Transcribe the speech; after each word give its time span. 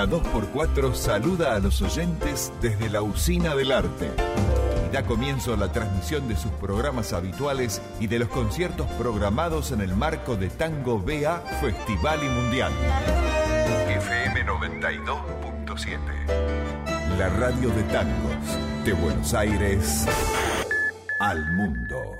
La 0.00 0.06
2x4 0.06 0.94
saluda 0.94 1.54
a 1.54 1.58
los 1.58 1.82
oyentes 1.82 2.50
desde 2.62 2.88
la 2.88 3.02
usina 3.02 3.54
del 3.54 3.70
arte. 3.70 4.08
Y 4.88 4.92
da 4.94 5.02
comienzo 5.02 5.52
a 5.52 5.58
la 5.58 5.70
transmisión 5.72 6.26
de 6.26 6.36
sus 6.36 6.50
programas 6.52 7.12
habituales 7.12 7.82
y 8.00 8.06
de 8.06 8.20
los 8.20 8.30
conciertos 8.30 8.86
programados 8.92 9.72
en 9.72 9.82
el 9.82 9.94
marco 9.94 10.36
de 10.36 10.48
Tango 10.48 11.00
BA 11.00 11.40
Festival 11.60 12.18
y 12.24 12.28
Mundial. 12.30 12.72
FM 13.90 14.46
92.7. 14.46 15.98
La 17.18 17.28
radio 17.28 17.68
de 17.68 17.82
tangos 17.82 18.58
de 18.86 18.94
Buenos 18.94 19.34
Aires 19.34 20.06
al 21.20 21.52
mundo. 21.52 22.16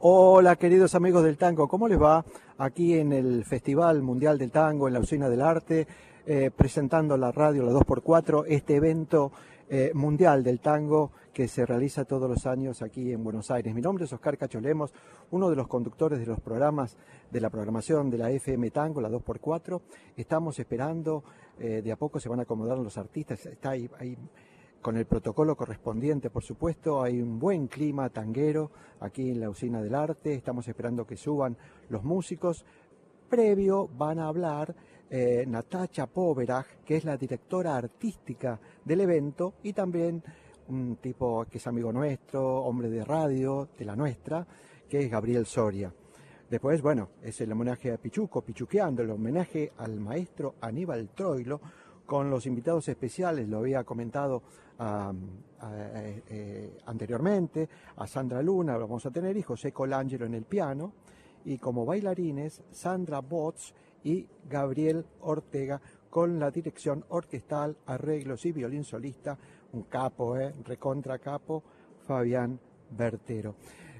Hola 0.00 0.56
queridos 0.56 0.94
amigos 0.94 1.24
del 1.24 1.38
tango, 1.38 1.66
¿cómo 1.66 1.88
les 1.88 2.00
va? 2.00 2.26
Aquí 2.58 2.98
en 2.98 3.14
el 3.14 3.46
Festival 3.46 4.02
Mundial 4.02 4.36
del 4.36 4.50
Tango, 4.50 4.86
en 4.86 4.92
la 4.92 5.00
Usina 5.00 5.30
del 5.30 5.40
Arte, 5.40 5.86
eh, 6.32 6.52
presentando 6.52 7.16
la 7.16 7.32
radio, 7.32 7.64
la 7.64 7.72
2x4, 7.72 8.44
este 8.46 8.76
evento 8.76 9.32
eh, 9.68 9.90
mundial 9.94 10.44
del 10.44 10.60
tango 10.60 11.10
que 11.32 11.48
se 11.48 11.66
realiza 11.66 12.04
todos 12.04 12.30
los 12.30 12.46
años 12.46 12.82
aquí 12.82 13.12
en 13.12 13.24
Buenos 13.24 13.50
Aires. 13.50 13.74
Mi 13.74 13.80
nombre 13.80 14.04
es 14.04 14.12
Oscar 14.12 14.38
Cacholemos, 14.38 14.94
uno 15.32 15.50
de 15.50 15.56
los 15.56 15.66
conductores 15.66 16.20
de 16.20 16.26
los 16.26 16.38
programas 16.38 16.96
de 17.32 17.40
la 17.40 17.50
programación 17.50 18.10
de 18.10 18.18
la 18.18 18.30
FM 18.30 18.70
Tango, 18.70 19.00
la 19.00 19.10
2x4. 19.10 19.80
Estamos 20.16 20.56
esperando, 20.60 21.24
eh, 21.58 21.82
de 21.82 21.90
a 21.90 21.96
poco 21.96 22.20
se 22.20 22.28
van 22.28 22.38
a 22.38 22.42
acomodar 22.42 22.78
los 22.78 22.96
artistas, 22.96 23.44
está 23.46 23.70
ahí, 23.70 23.90
ahí 23.98 24.16
con 24.80 24.96
el 24.96 25.06
protocolo 25.06 25.56
correspondiente, 25.56 26.30
por 26.30 26.44
supuesto. 26.44 27.02
Hay 27.02 27.20
un 27.20 27.40
buen 27.40 27.66
clima 27.66 28.08
tanguero 28.08 28.70
aquí 29.00 29.32
en 29.32 29.40
la 29.40 29.50
usina 29.50 29.82
del 29.82 29.96
arte. 29.96 30.34
Estamos 30.34 30.68
esperando 30.68 31.04
que 31.04 31.16
suban 31.16 31.56
los 31.88 32.04
músicos. 32.04 32.64
Previo 33.28 33.88
van 33.88 34.20
a 34.20 34.28
hablar 34.28 34.76
eh, 35.10 35.44
Natacha 35.46 36.06
Poverach, 36.06 36.84
que 36.84 36.96
es 36.96 37.04
la 37.04 37.16
directora 37.16 37.76
artística 37.76 38.60
del 38.84 39.00
evento, 39.00 39.54
y 39.64 39.72
también 39.72 40.22
un 40.68 40.96
tipo 40.96 41.44
que 41.50 41.58
es 41.58 41.66
amigo 41.66 41.92
nuestro, 41.92 42.62
hombre 42.62 42.88
de 42.88 43.04
radio, 43.04 43.68
de 43.76 43.84
la 43.84 43.96
nuestra, 43.96 44.46
que 44.88 45.00
es 45.00 45.10
Gabriel 45.10 45.46
Soria. 45.46 45.92
Después, 46.48 46.80
bueno, 46.80 47.10
es 47.22 47.40
el 47.40 47.50
homenaje 47.52 47.92
a 47.92 47.96
Pichuco, 47.96 48.42
Pichuqueando, 48.42 49.02
el 49.02 49.10
homenaje 49.10 49.72
al 49.78 49.98
maestro 49.98 50.54
Aníbal 50.60 51.10
Troilo, 51.10 51.60
con 52.06 52.30
los 52.30 52.46
invitados 52.46 52.88
especiales, 52.88 53.48
lo 53.48 53.58
había 53.58 53.84
comentado 53.84 54.42
eh, 55.62 56.78
anteriormente, 56.86 57.68
a 57.96 58.06
Sandra 58.06 58.42
Luna, 58.42 58.76
vamos 58.76 59.06
a 59.06 59.10
tener, 59.10 59.36
y 59.36 59.42
José 59.42 59.72
Colangelo 59.72 60.26
en 60.26 60.34
el 60.34 60.44
piano, 60.44 60.92
y 61.44 61.58
como 61.58 61.86
bailarines, 61.86 62.62
Sandra 62.70 63.20
Botz 63.20 63.72
y 64.04 64.26
Gabriel 64.48 65.04
Ortega 65.20 65.80
con 66.08 66.38
la 66.38 66.50
dirección 66.50 67.04
orquestal, 67.08 67.76
arreglos 67.86 68.44
y 68.46 68.52
violín 68.52 68.84
solista, 68.84 69.38
un 69.72 69.84
capo, 69.84 70.36
eh, 70.36 70.52
recontra 70.64 71.18
capo, 71.18 71.62
Fabián 72.06 72.58
Bertero. 72.90 73.54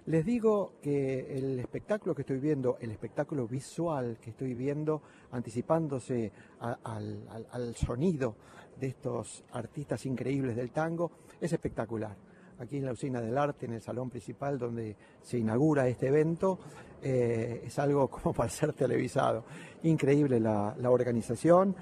Les 0.07 0.25
digo 0.25 0.73
que 0.83 1.37
el 1.39 1.61
espectáculo 1.61 2.15
que 2.15 2.23
estoy 2.23 2.39
viendo, 2.39 2.79
el 2.81 2.91
espectáculo 2.91 3.47
visual 3.47 4.19
que 4.21 4.31
estoy 4.31 4.55
viendo, 4.55 5.03
anticipándose 5.31 6.33
al, 6.59 7.75
sonido 7.77 8.35
de 8.81 8.89
estos 8.89 9.45
artistas 9.53 10.05
increíbles 10.07 10.57
del 10.57 10.73
tango, 10.73 11.13
es 11.41 11.53
espectacular. 11.53 12.17
Aquí 12.61 12.77
en 12.77 12.85
la 12.85 12.93
Usina 12.93 13.23
del 13.23 13.39
Arte, 13.39 13.65
en 13.65 13.73
el 13.73 13.81
salón 13.81 14.11
principal 14.11 14.59
donde 14.59 14.95
se 15.23 15.39
inaugura 15.39 15.89
este 15.89 16.09
evento, 16.09 16.59
eh, 17.03 17.63
es 17.65 17.79
algo 17.79 18.09
como 18.11 18.35
para 18.35 18.51
ser 18.51 18.75
televisado. 18.75 19.45
Increíble 19.85 20.39
la, 20.39 20.75
organización 20.91 21.75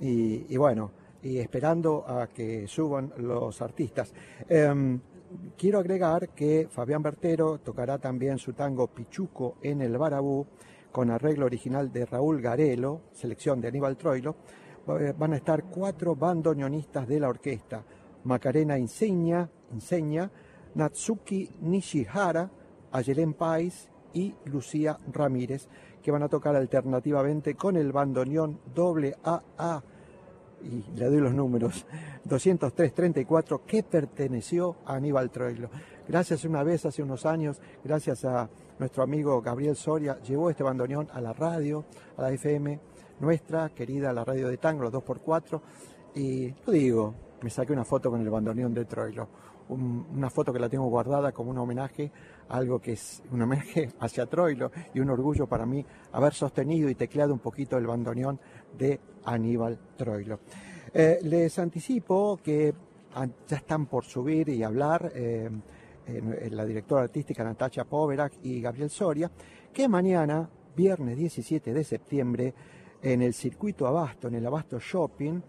y, 0.00 0.56
bueno, 0.56 0.90
esperando 1.22 2.04
a 2.06 2.26
que 2.26 2.66
suban 2.66 3.12
los 3.18 3.62
artistas. 3.62 4.12
Em, 4.48 5.00
quiero 5.56 5.78
agregar 5.78 6.30
que 6.30 6.66
Fabián 6.68 7.00
Bertero 7.00 7.58
tocará 7.58 7.98
también 7.98 8.36
su 8.38 8.54
tango 8.54 8.88
Pichuco 8.88 9.58
en 9.62 9.82
el 9.82 9.96
Barabú, 9.96 10.44
con 10.90 11.10
arreglo 11.10 11.46
original 11.46 11.92
de 11.92 12.06
Raúl 12.06 12.42
Garelo, 12.42 13.02
selección 13.12 13.60
de 13.60 13.68
Aníbal 13.68 13.96
Troilo. 13.96 14.34
Eh, 15.00 15.14
van 15.16 15.32
a 15.32 15.36
estar 15.36 15.64
cuatro 15.64 16.16
bandoneonistas 16.16 17.06
de 17.06 17.20
la 17.20 17.28
orquesta, 17.28 17.84
Macarena 18.24 18.78
Inseña, 18.78 19.48
Natsuki 20.74 21.50
Nishihara, 21.60 22.50
Ayelen 22.92 23.34
Pais 23.34 23.88
y 24.12 24.34
Lucía 24.46 24.98
Ramírez, 25.12 25.68
que 26.02 26.10
van 26.10 26.22
a 26.22 26.28
tocar 26.28 26.54
alternativamente 26.56 27.54
con 27.54 27.76
el 27.76 27.92
bandoneón 27.92 28.60
doble 28.74 29.16
y 30.62 30.82
le 30.96 31.06
doy 31.06 31.20
los 31.20 31.34
números, 31.34 31.86
203-34, 32.26 33.60
que 33.66 33.82
perteneció 33.82 34.76
a 34.86 34.94
Aníbal 34.94 35.30
Troilo. 35.30 35.68
Gracias 36.08 36.44
una 36.44 36.62
vez, 36.62 36.86
hace 36.86 37.02
unos 37.02 37.26
años, 37.26 37.60
gracias 37.82 38.24
a 38.24 38.48
nuestro 38.78 39.02
amigo 39.02 39.40
Gabriel 39.42 39.76
Soria, 39.76 40.18
llevó 40.22 40.50
este 40.50 40.62
bandoneón 40.62 41.08
a 41.12 41.20
la 41.20 41.32
radio, 41.32 41.84
a 42.16 42.22
la 42.22 42.32
FM 42.32 42.80
nuestra, 43.20 43.68
querida, 43.70 44.12
la 44.12 44.24
radio 44.24 44.48
de 44.48 44.56
Tango, 44.56 44.82
los 44.84 44.92
2x4, 44.92 45.60
y 46.14 46.54
lo 46.66 46.72
digo, 46.72 47.14
me 47.44 47.50
saqué 47.50 47.74
una 47.74 47.84
foto 47.84 48.10
con 48.10 48.22
el 48.22 48.30
bandoneón 48.30 48.72
de 48.72 48.86
Troilo, 48.86 49.28
una 49.68 50.30
foto 50.30 50.50
que 50.50 50.58
la 50.58 50.66
tengo 50.66 50.86
guardada 50.86 51.30
como 51.30 51.50
un 51.50 51.58
homenaje 51.58 52.10
algo 52.48 52.78
que 52.78 52.92
es 52.92 53.22
un 53.30 53.42
homenaje 53.42 53.90
hacia 54.00 54.24
Troilo 54.24 54.70
y 54.94 55.00
un 55.00 55.10
orgullo 55.10 55.46
para 55.46 55.66
mí 55.66 55.84
haber 56.12 56.32
sostenido 56.32 56.88
y 56.88 56.94
tecleado 56.94 57.34
un 57.34 57.40
poquito 57.40 57.76
el 57.76 57.86
bandoneón 57.86 58.40
de 58.78 58.98
Aníbal 59.26 59.78
Troilo. 59.94 60.40
Eh, 60.94 61.18
les 61.22 61.58
anticipo 61.58 62.40
que 62.42 62.72
ya 63.46 63.56
están 63.56 63.84
por 63.86 64.04
subir 64.04 64.48
y 64.48 64.62
hablar 64.62 65.12
eh, 65.14 65.50
la 66.50 66.64
directora 66.64 67.02
artística 67.02 67.44
Natacha 67.44 67.84
Poverac 67.84 68.38
y 68.42 68.62
Gabriel 68.62 68.88
Soria, 68.88 69.30
que 69.70 69.86
mañana, 69.86 70.48
viernes 70.74 71.18
17 71.18 71.74
de 71.74 71.84
septiembre, 71.84 72.54
en 73.04 73.20
el 73.20 73.34
circuito 73.34 73.86
Abasto, 73.86 74.28
en 74.28 74.36
el 74.36 74.46
Abasto 74.46 74.78
Shopping, 74.80 75.40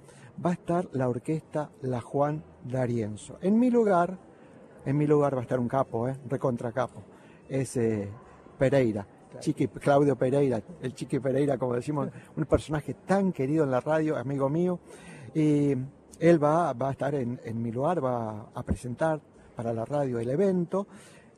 va 0.45 0.49
a 0.49 0.53
estar 0.53 0.89
la 0.91 1.07
orquesta 1.07 1.71
La 1.83 2.01
Juan 2.01 2.43
D'Arienzo. 2.65 3.37
En 3.41 3.57
mi 3.57 3.71
lugar, 3.71 4.17
en 4.85 4.97
mi 4.97 5.07
lugar 5.07 5.35
va 5.35 5.39
a 5.39 5.43
estar 5.43 5.59
un 5.59 5.69
capo, 5.69 6.09
¿eh? 6.09 6.17
recontra 6.27 6.73
capo. 6.73 7.01
Es 7.47 7.77
eh, 7.77 8.09
Pereira, 8.59 9.07
Chiqui, 9.39 9.69
Claudio 9.69 10.17
Pereira, 10.17 10.61
el 10.81 10.93
Chiqui 10.93 11.19
Pereira, 11.19 11.57
como 11.57 11.75
decimos, 11.75 12.09
un 12.35 12.45
personaje 12.45 12.93
tan 13.05 13.31
querido 13.31 13.63
en 13.63 13.71
la 13.71 13.79
radio, 13.79 14.17
amigo 14.17 14.49
mío. 14.49 14.79
Y 15.33 15.75
él 16.19 16.43
va, 16.43 16.73
va 16.73 16.89
a 16.89 16.91
estar 16.91 17.15
en, 17.15 17.39
mi 17.61 17.71
lugar, 17.71 18.03
va 18.03 18.47
a 18.53 18.63
presentar 18.63 19.21
para 19.55 19.71
la 19.71 19.85
radio 19.85 20.19
el 20.19 20.29
evento, 20.29 20.87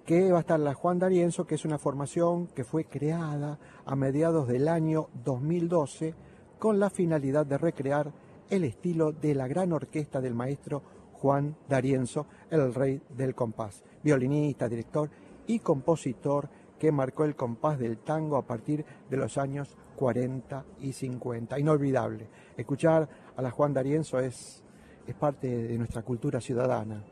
que 0.08 0.32
va 0.32 0.38
a 0.38 0.40
estar 0.40 0.58
la 0.58 0.74
Juan 0.74 1.00
D'Arienzo, 1.00 1.46
que 1.46 1.56
es 1.56 1.66
una 1.66 1.78
formación 1.78 2.48
que 2.48 2.64
fue 2.64 2.86
creada 2.86 3.60
a 3.86 3.94
mediados 3.98 4.48
del 4.48 4.70
año 4.70 5.10
2012 5.26 6.16
con 6.58 6.80
la 6.80 6.90
finalidad 6.90 7.46
de 7.46 7.58
recrear 7.58 8.14
el 8.50 8.64
estilo 8.64 9.12
de 9.12 9.36
la 9.36 9.50
gran 9.50 9.74
orquesta 9.74 10.22
del 10.22 10.34
maestro 10.34 10.82
Juan 11.12 11.58
D'Arienzo, 11.68 12.26
el 12.50 12.74
rey 12.74 13.02
del 13.18 13.36
compás, 13.36 13.84
violinista, 14.02 14.70
director 14.70 15.10
y 15.46 15.60
compositor 15.60 16.48
que 16.80 16.90
marcó 16.90 17.26
el 17.26 17.36
compás 17.36 17.78
del 17.78 17.98
tango 17.98 18.38
a 18.38 18.48
partir 18.48 18.86
de 19.10 19.18
los 19.18 19.38
años 19.38 19.76
40 19.98 20.64
y 20.80 20.94
50. 20.94 21.60
Inolvidable. 21.60 22.30
Escuchar 22.56 23.10
a 23.36 23.42
la 23.42 23.52
Juan 23.52 23.74
D'Arienzo 23.74 24.22
es, 24.22 24.64
es 25.06 25.16
parte 25.16 25.68
de 25.68 25.78
nuestra 25.78 26.02
cultura 26.04 26.40
ciudadana. 26.40 27.04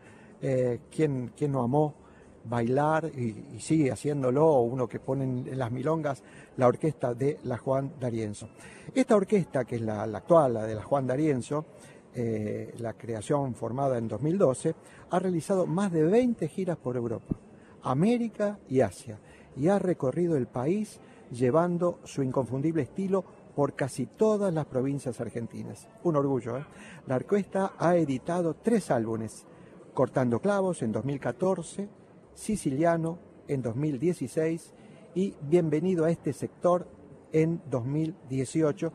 Eh, 0.41 0.79
¿quién, 0.89 1.33
no 1.49 1.61
amó 1.61 2.04
bailar 2.49 3.05
y, 3.05 3.59
sigue 3.59 3.91
haciéndolo, 3.91 4.61
uno 4.61 4.87
que 4.87 4.99
pone 4.99 5.23
en 5.23 5.57
las 5.57 5.71
milongas 5.71 6.23
la 6.57 6.67
orquesta 6.67 7.13
de 7.13 7.39
la 7.43 7.57
Juan 7.57 7.93
D'Arienzo? 7.99 8.49
Esta 8.93 9.15
orquesta, 9.15 9.65
que 9.65 9.75
es 9.75 9.81
la, 9.81 10.03
actual, 10.03 10.53
la 10.53 10.63
de 10.63 10.75
la 10.75 10.83
Juan 10.83 11.07
D'Arienzo, 11.07 11.65
eh, 12.13 12.73
la 12.79 12.93
creación 12.93 13.55
formada 13.55 13.97
en 13.97 14.07
2012, 14.07 14.75
ha 15.09 15.19
realizado 15.19 15.65
más 15.65 15.91
de 15.91 16.03
20 16.03 16.47
giras 16.47 16.77
por 16.77 16.95
Europa, 16.95 17.35
América 17.83 18.59
y 18.69 18.81
Asia, 18.81 19.19
y 19.57 19.67
ha 19.67 19.79
recorrido 19.79 20.37
el 20.37 20.47
país 20.47 20.99
llevando 21.31 21.99
su 22.03 22.23
inconfundible 22.23 22.83
estilo 22.83 23.23
por 23.55 23.73
casi 23.73 24.05
todas 24.05 24.53
las 24.53 24.65
provincias 24.65 25.19
argentinas. 25.21 25.87
Un 26.03 26.17
orgullo. 26.17 26.57
¿eh? 26.57 26.65
La 27.07 27.15
orquesta 27.15 27.73
ha 27.77 27.95
editado 27.95 28.55
tres 28.55 28.91
álbumes, 28.91 29.45
Cortando 29.93 30.39
Clavos 30.39 30.81
en 30.81 30.91
2014, 30.91 31.87
Siciliano 32.35 33.17
en 33.47 33.61
2016 33.61 34.73
y 35.15 35.33
Bienvenido 35.41 36.05
a 36.05 36.11
este 36.11 36.33
sector 36.33 36.87
en 37.31 37.61
2018, 37.69 38.91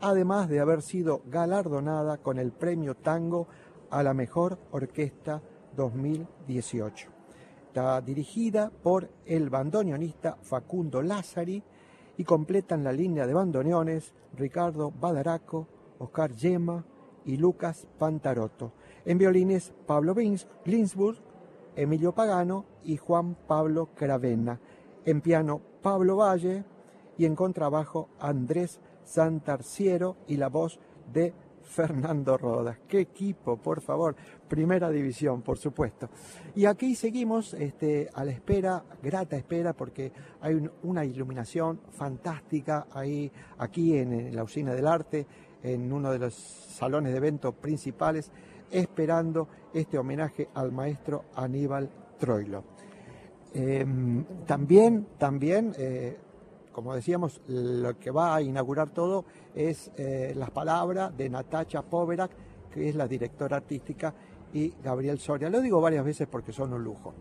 además 0.00 0.48
de 0.48 0.60
haber 0.60 0.82
sido 0.82 1.22
galardonada 1.26 2.18
con 2.18 2.38
el 2.38 2.52
Premio 2.52 2.96
Tango 2.96 3.46
a 3.90 4.02
la 4.02 4.14
Mejor 4.14 4.58
Orquesta 4.70 5.42
2018. 5.76 7.08
Está 7.68 8.00
dirigida 8.00 8.70
por 8.70 9.10
el 9.26 9.50
bandoneonista 9.50 10.38
Facundo 10.42 11.02
Lázari 11.02 11.62
y 12.16 12.24
completan 12.24 12.82
la 12.82 12.92
línea 12.92 13.26
de 13.26 13.34
bandoneones 13.34 14.14
Ricardo 14.36 14.90
Badaraco, 14.90 15.68
Oscar 15.98 16.32
Yema 16.32 16.84
y 17.26 17.36
Lucas 17.36 17.86
Pantarotto. 17.98 18.72
En 19.04 19.18
violines, 19.18 19.72
Pablo 19.86 20.14
Glinsburg, 20.14 21.29
Emilio 21.76 22.12
Pagano 22.12 22.64
y 22.84 22.96
Juan 22.96 23.36
Pablo 23.46 23.90
Cravena. 23.94 24.60
En 25.04 25.20
piano, 25.20 25.60
Pablo 25.82 26.16
Valle 26.16 26.64
y 27.16 27.24
en 27.24 27.34
contrabajo, 27.34 28.08
Andrés 28.18 28.80
Santarciero 29.04 30.16
y 30.26 30.36
la 30.36 30.48
voz 30.48 30.78
de 31.12 31.34
Fernando 31.70 32.36
Rodas. 32.36 32.78
Qué 32.88 33.00
equipo, 33.00 33.56
por 33.56 33.80
favor. 33.80 34.16
Primera 34.48 34.90
división, 34.90 35.42
por 35.42 35.56
supuesto. 35.56 36.08
Y 36.54 36.64
aquí 36.64 36.94
seguimos 36.94 37.54
este, 37.54 38.10
a 38.12 38.24
la 38.24 38.32
espera, 38.32 38.84
grata 39.02 39.36
espera, 39.36 39.72
porque 39.72 40.12
hay 40.40 40.68
una 40.82 41.04
iluminación 41.04 41.80
fantástica 41.90 42.88
ahí, 42.92 43.30
aquí 43.58 43.96
en, 43.96 44.34
la 44.34 44.42
usina 44.42 44.74
del 44.74 44.86
arte, 44.86 45.26
en 45.62 45.92
uno 45.92 46.10
de 46.10 46.18
los 46.18 46.34
salones 46.34 47.12
de 47.12 47.18
eventos 47.18 47.54
principales, 47.54 48.32
esperando 48.70 49.48
este 49.72 49.98
homenaje 49.98 50.48
al 50.54 50.72
maestro 50.72 51.24
Aníbal 51.34 51.90
Troilo. 52.18 52.64
Em, 53.52 54.24
también, 54.46 55.08
también 55.18 55.74
eh, 55.76 56.16
como 56.72 56.94
decíamos, 56.94 57.40
lo 57.48 57.98
que 57.98 58.10
va 58.10 58.34
a 58.34 58.42
inaugurar 58.42 58.90
todo 58.90 59.24
es 59.54 59.90
eh, 59.96 60.32
las 60.36 60.50
palabras 60.50 61.16
de 61.16 61.28
Natacha 61.28 61.82
Poverac, 61.82 62.30
que 62.72 62.88
es 62.88 62.94
la 62.94 63.08
directora 63.08 63.56
artística, 63.56 64.14
y 64.52 64.72
Gabriel 64.82 65.18
Soria. 65.18 65.50
Lo 65.50 65.60
digo 65.60 65.80
varias 65.80 66.04
veces 66.04 66.28
porque 66.28 66.52
son 66.52 66.72
un 66.72 66.82
lujo. 66.82 67.14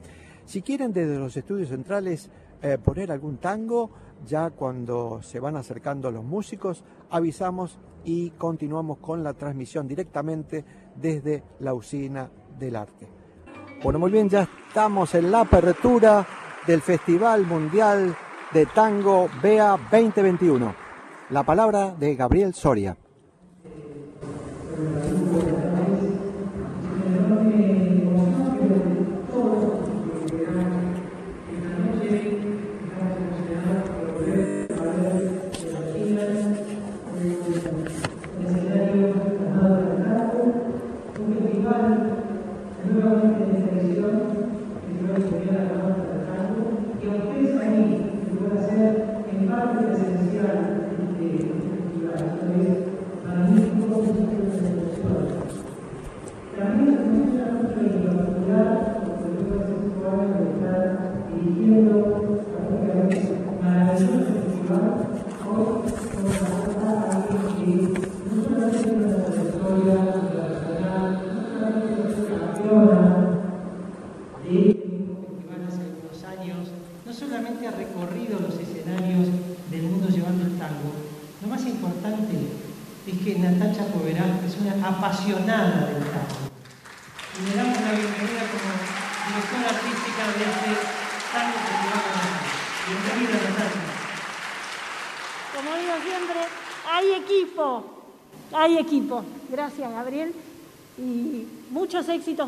Si 0.45 0.61
quieren 0.61 0.93
desde 0.93 1.17
los 1.17 1.35
estudios 1.35 1.69
centrales 1.69 2.29
eh, 2.61 2.77
poner 2.83 3.11
algún 3.11 3.37
tango, 3.37 3.91
ya 4.25 4.49
cuando 4.51 5.21
se 5.21 5.39
van 5.39 5.55
acercando 5.55 6.11
los 6.11 6.23
músicos, 6.23 6.83
avisamos 7.09 7.79
y 8.03 8.31
continuamos 8.31 8.99
con 8.99 9.23
la 9.23 9.33
transmisión 9.33 9.87
directamente 9.87 10.63
desde 10.99 11.43
la 11.59 11.73
usina 11.73 12.29
del 12.57 12.75
arte. 12.75 13.07
Bueno, 13.83 13.99
muy 13.99 14.11
bien, 14.11 14.29
ya 14.29 14.47
estamos 14.67 15.15
en 15.15 15.31
la 15.31 15.41
apertura 15.41 16.27
del 16.67 16.81
Festival 16.81 17.45
Mundial 17.45 18.15
de 18.51 18.65
Tango 18.65 19.29
BEA 19.41 19.77
2021. 19.91 20.75
La 21.29 21.43
palabra 21.43 21.95
de 21.97 22.15
Gabriel 22.15 22.53
Soria. 22.53 22.97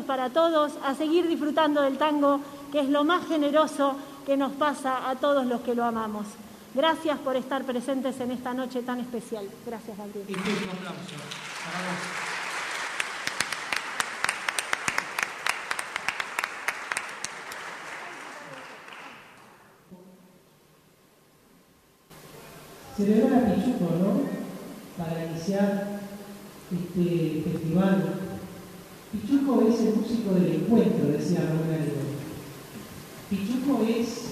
Para 0.00 0.30
todos, 0.30 0.72
a 0.84 0.94
seguir 0.94 1.28
disfrutando 1.28 1.82
del 1.82 1.98
tango, 1.98 2.40
que 2.72 2.80
es 2.80 2.88
lo 2.88 3.04
más 3.04 3.26
generoso 3.28 3.96
que 4.24 4.36
nos 4.36 4.52
pasa 4.52 5.08
a 5.08 5.16
todos 5.16 5.44
los 5.44 5.60
que 5.60 5.74
lo 5.74 5.84
amamos. 5.84 6.26
Gracias 6.74 7.18
por 7.18 7.36
estar 7.36 7.64
presentes 7.64 8.18
en 8.20 8.30
esta 8.30 8.54
noche 8.54 8.82
tan 8.82 9.00
especial. 9.00 9.46
Gracias, 9.66 9.96
Gabriel. 9.96 10.24
Y 10.26 10.32
un 10.32 10.38
aplauso 10.38 11.16
para 11.64 11.78
vos. 11.84 12.32
Celebrar 22.96 23.44
a 23.44 23.54
Pichuco, 23.54 23.90
¿no? 24.00 25.04
Para 25.04 25.24
iniciar 25.24 26.00
este 26.70 27.42
festival 27.42 28.21
Pichuco 29.12 29.60
es 29.68 29.78
el 29.80 29.96
músico 29.96 30.32
del 30.32 30.62
encuentro, 30.62 31.08
decía 31.08 31.40
Roberto. 31.40 32.00
Pichuco 33.28 33.84
es 33.86 34.22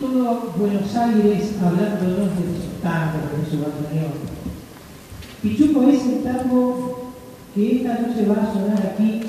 todo 0.00 0.52
Buenos 0.58 0.96
Aires 0.96 1.54
hablándonos 1.62 2.30
de 2.34 2.46
su 2.58 2.82
tango, 2.82 3.18
de 3.38 3.48
su 3.48 3.62
bandoneón. 3.62 4.12
Pichuco 5.40 5.82
es 5.84 6.04
el 6.04 6.24
tango 6.24 7.12
que 7.54 7.76
esta 7.76 8.00
noche 8.00 8.26
va 8.26 8.42
a 8.42 8.52
sonar 8.52 8.92
aquí 8.92 9.22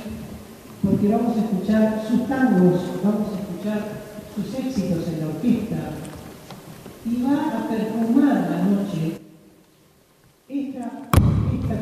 porque 0.84 1.08
vamos 1.08 1.38
a 1.38 1.42
escuchar 1.42 2.04
sus 2.10 2.28
tangos, 2.28 2.82
vamos 3.04 3.28
a 3.30 3.42
escuchar 3.42 4.02
sus 4.36 4.56
éxitos 4.56 5.08
en 5.08 5.20
la 5.20 5.28
orquesta 5.28 5.92
y 7.06 7.22
va 7.22 7.60
a 7.60 7.70
perfumar 7.70 8.50
la 8.50 8.64
noche 8.64 9.20
esta, 10.50 10.80
esta 11.54 11.76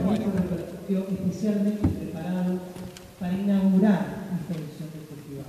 especialmente 1.09 2.02
para 3.23 3.39
inaugurar 3.39 4.05
esta 4.37 4.53
edición 4.53 4.89
del 4.91 5.07
festival. 5.07 5.45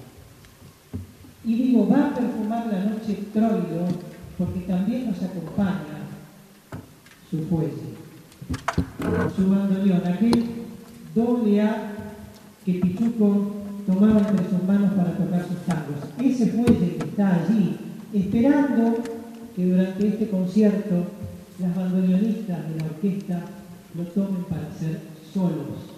Y 1.45 1.55
digo, 1.57 1.89
va 1.89 2.07
a 2.07 2.15
perfumar 2.15 2.69
la 2.69 2.85
noche 2.85 3.19
Troilo 3.33 3.89
porque 4.39 4.61
también 4.61 5.07
nos 5.09 5.21
acompaña 5.21 6.07
su 7.29 7.39
fuelle, 7.47 7.99
su 9.35 9.51
bandoneón, 9.51 10.07
aquel 10.07 10.45
doble 11.17 11.63
A 11.63 11.93
que 12.65 12.75
Pichuco 12.75 13.57
tomaba 13.89 14.21
entre 14.21 14.51
sus 14.51 14.63
manos 14.63 14.93
para 14.93 15.17
tocar 15.17 15.45
sus 15.45 15.59
tangos. 15.67 15.99
Ese 16.23 16.53
fuelle 16.53 16.97
que 16.97 17.05
está 17.07 17.43
allí, 17.43 17.77
esperando 18.13 19.03
que 19.57 19.67
durante 19.67 20.07
este 20.07 20.29
concierto 20.29 21.07
las 21.59 21.75
bandoneonistas 21.75 22.69
de 22.69 22.77
la 22.79 22.85
orquesta 22.85 23.41
lo 23.97 24.05
tomen 24.05 24.45
para 24.45 24.73
ser 24.79 25.01
solos 25.33 25.94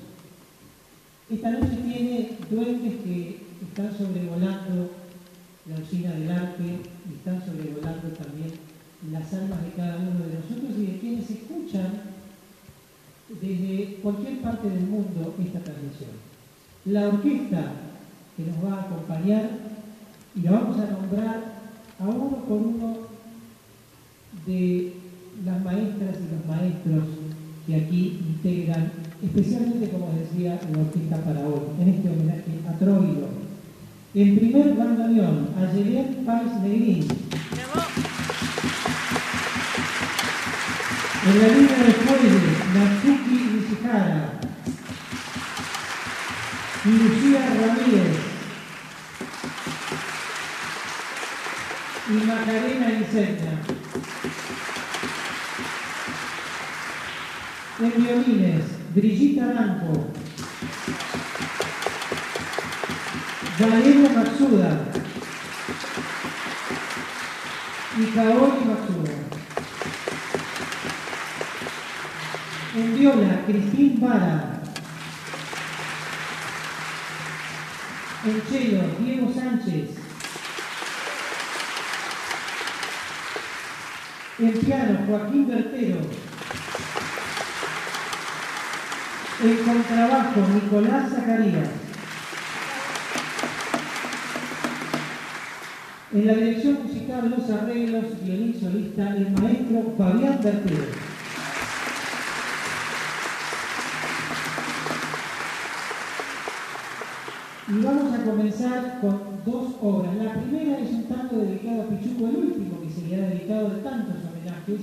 esta 1.29 1.51
noche 1.51 1.77
tiene 1.83 2.31
duendes 2.49 2.95
que 3.03 3.41
están 3.61 3.97
sobrevolando 3.99 4.91
la 5.69 5.77
usina 5.83 6.11
del 6.13 6.31
arte 6.31 6.63
y 6.63 7.15
están 7.15 7.45
sobrevolando 7.45 8.09
también 8.11 8.53
las 9.11 9.35
almas 9.35 9.65
de 9.65 9.73
cada 9.73 9.97
uno 9.97 10.25
de 10.25 10.35
nosotros 10.35 10.79
y 10.79 10.87
de 10.87 10.99
quienes 10.99 11.29
escuchan 11.29 12.17
desde 13.41 13.97
cualquier 14.03 14.41
parte 14.41 14.69
del 14.69 14.87
mundo 14.87 15.35
esta 15.45 15.59
transmisión. 15.61 16.11
La 16.85 17.09
orquesta 17.09 17.73
que 18.37 18.45
nos 18.45 18.65
va 18.65 18.77
a 18.77 18.83
acompañar 18.83 19.51
y 20.37 20.41
la 20.43 20.53
vamos 20.53 20.79
a 20.79 20.91
nombrar 20.91 21.57
a 21.99 22.05
uno 22.05 22.45
por 22.45 22.59
uno 22.59 22.97
de 24.47 24.93
las 25.45 25.65
maestras 25.65 26.17
y 26.21 26.35
los 26.35 26.47
maestros 26.47 27.26
que 27.67 27.75
aquí 27.75 28.21
integran 28.29 28.93
especialmente, 29.23 29.91
como 29.91 30.13
decía, 30.13 30.61
la 30.73 30.79
orquesta 30.79 31.17
para 31.17 31.41
hoy, 31.41 31.63
en 31.81 31.89
este 31.89 32.09
homenaje 32.09 32.61
a 32.69 32.79
Troilo. 32.79 33.29
El 34.15 34.39
primer 34.39 34.75
bandoneón, 34.75 35.49
a 35.59 35.67
Juliette 35.73 36.25
Paz 36.25 36.63
Negrín. 36.63 37.09
En 41.27 41.41
la 41.41 41.49
línea 41.49 41.77
de 41.77 41.93
fuelle, 41.93 42.39
Natsuki 42.73 43.39
Nishihara 43.53 44.33
y 46.85 46.89
Lucía 46.89 47.41
Ramírez 47.61 48.17
y 52.09 52.27
Macarena 52.27 52.93
Incendia. 52.93 53.76
En 57.97 58.03
violines, 58.05 58.63
Brigitta 58.95 59.47
Blanco. 59.47 60.09
Valeria 63.59 64.11
Matsuda. 64.11 64.81
Y 67.99 68.05
Kaori 68.15 68.65
Matsuda. 68.67 69.13
En 72.77 72.99
viola, 72.99 73.41
Cristín 73.47 73.99
Vara. 73.99 74.61
En 78.27 78.43
cello, 78.43 78.83
Diego 79.01 79.33
Sánchez. 79.33 79.89
En 84.39 84.53
piano, 84.53 84.99
Joaquín 85.09 85.49
Bertero. 85.49 86.26
En 89.39 89.57
contrabajo, 89.59 90.41
Nicolás 90.55 91.11
Zacarías. 91.11 91.69
En 96.15 96.27
la 96.27 96.33
dirección 96.33 96.79
musical, 96.85 97.35
los 97.37 97.51
arreglos, 97.51 98.05
violín 98.23 98.59
solista, 98.59 99.15
el 99.15 99.31
maestro 99.33 99.93
Fabián 99.99 100.41
Bertero. 100.43 100.85
Y 107.69 107.85
vamos 107.85 108.15
a 108.15 108.25
comenzar 108.25 109.01
con 109.03 109.21
dos 109.45 109.75
obras. 109.83 110.15
La 110.17 110.33
primera 110.33 110.79
es 110.79 110.91
un 110.93 111.05
tango 111.05 111.43
dedicado 111.43 111.83
a 111.83 111.87
Pichuco, 111.89 112.29
el 112.29 112.37
último 112.37 112.81
que 112.81 112.91
se 112.91 113.07
le 113.07 113.17
ha 113.17 113.29
dedicado 113.29 113.69
de 113.69 113.83
tantos 113.83 114.17
homenajes, 114.25 114.81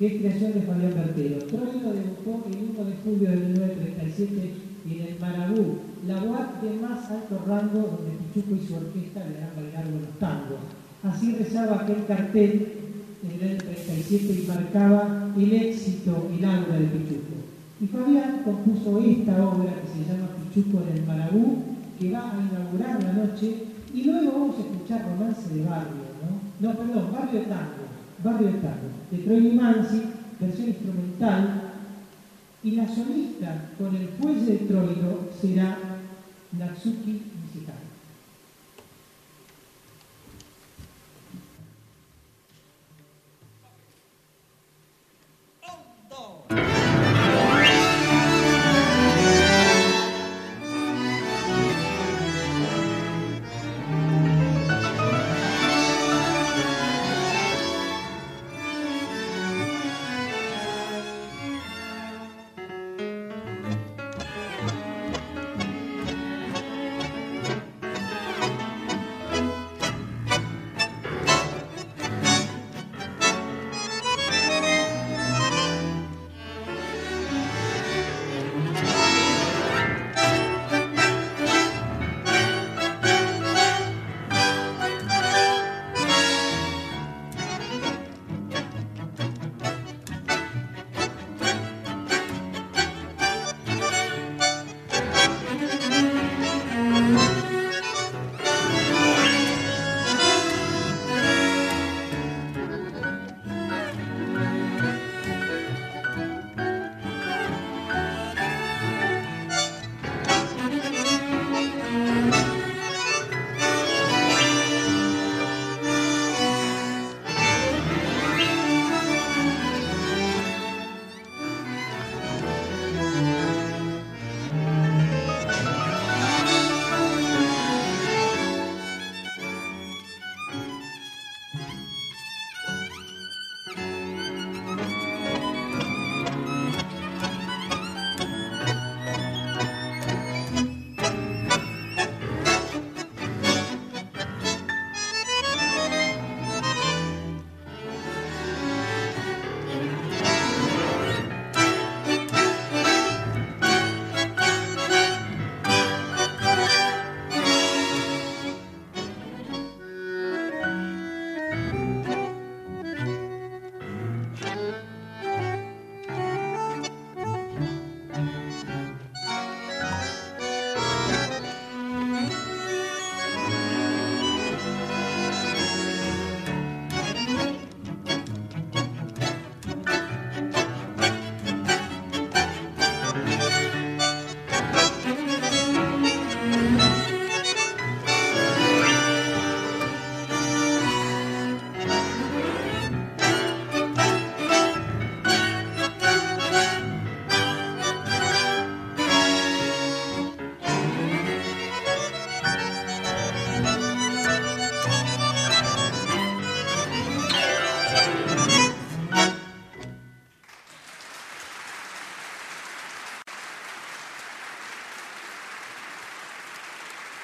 que 0.00 0.06
es 0.06 0.14
creación 0.18 0.54
de 0.54 0.62
Fabián 0.62 0.94
Bertero. 0.96 1.44
Troilo 1.44 1.92
debutó 1.92 2.48
el 2.48 2.56
1 2.72 2.84
de 2.88 2.96
julio 3.04 3.30
de 3.30 3.36
1937 3.36 4.54
en 4.88 5.00
el 5.06 5.20
Marabú, 5.20 5.76
la 6.08 6.24
UAC 6.24 6.62
de 6.62 6.80
más 6.80 7.10
alto 7.10 7.44
rango 7.46 8.00
donde 8.00 8.16
Pichuco 8.16 8.56
y 8.56 8.66
su 8.66 8.76
orquesta 8.76 9.20
le 9.28 9.36
dan 9.36 9.52
bailar 9.54 9.84
buenos 9.92 10.18
tangos. 10.18 10.64
Así 11.04 11.36
rezaba 11.36 11.82
aquel 11.82 12.06
cartel 12.06 12.72
en 13.28 13.46
el 13.46 13.58
37 13.58 14.42
y 14.42 14.46
marcaba 14.48 15.34
el 15.36 15.52
éxito 15.52 16.30
el 16.32 16.44
aura 16.46 16.78
de 16.80 16.86
Pichuco. 16.86 17.36
Y 17.82 17.86
Fabián 17.86 18.40
compuso 18.42 19.04
esta 19.04 19.36
obra 19.46 19.74
que 19.84 20.00
se 20.00 20.08
llama 20.08 20.32
Pichuco 20.48 20.82
en 20.88 20.96
el 20.96 21.04
Marabú, 21.04 21.58
que 21.98 22.10
va 22.10 22.32
a 22.32 22.40
inaugurar 22.40 23.04
la 23.04 23.12
noche 23.12 23.52
y 23.92 24.04
luego 24.04 24.32
vamos 24.32 24.56
a 24.56 24.60
escuchar 24.60 25.04
romance 25.04 25.52
de 25.52 25.62
barrio, 25.62 26.08
¿no? 26.24 26.40
No, 26.68 26.74
perdón, 26.74 27.12
barrio 27.12 27.42
tango, 27.42 27.89
barrio 28.22 28.48
de 28.48 28.52
tango, 28.54 28.90
de 29.10 29.18
Troy 29.18 29.52
Mansi, 29.52 30.02
versión 30.38 30.68
instrumental, 30.68 31.62
y 32.62 32.72
la 32.72 32.86
solista 32.86 33.70
con 33.78 33.96
el 33.96 34.08
fuelle 34.08 34.44
de 34.44 34.58
Troilo 34.58 35.30
será 35.40 35.78
Natsuki 36.58 37.22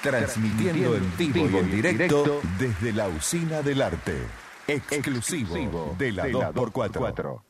Transmitiendo 0.09 0.95
en 0.95 1.17
vivo 1.17 1.49
y 1.49 1.57
en 1.57 1.71
directo 1.71 2.41
desde 2.57 2.93
la 2.93 3.09
Usina 3.09 3.61
del 3.61 3.81
Arte. 3.81 4.15
Exclusivo 4.67 5.95
de 5.97 6.11
la 6.13 6.27
2x4. 6.27 7.46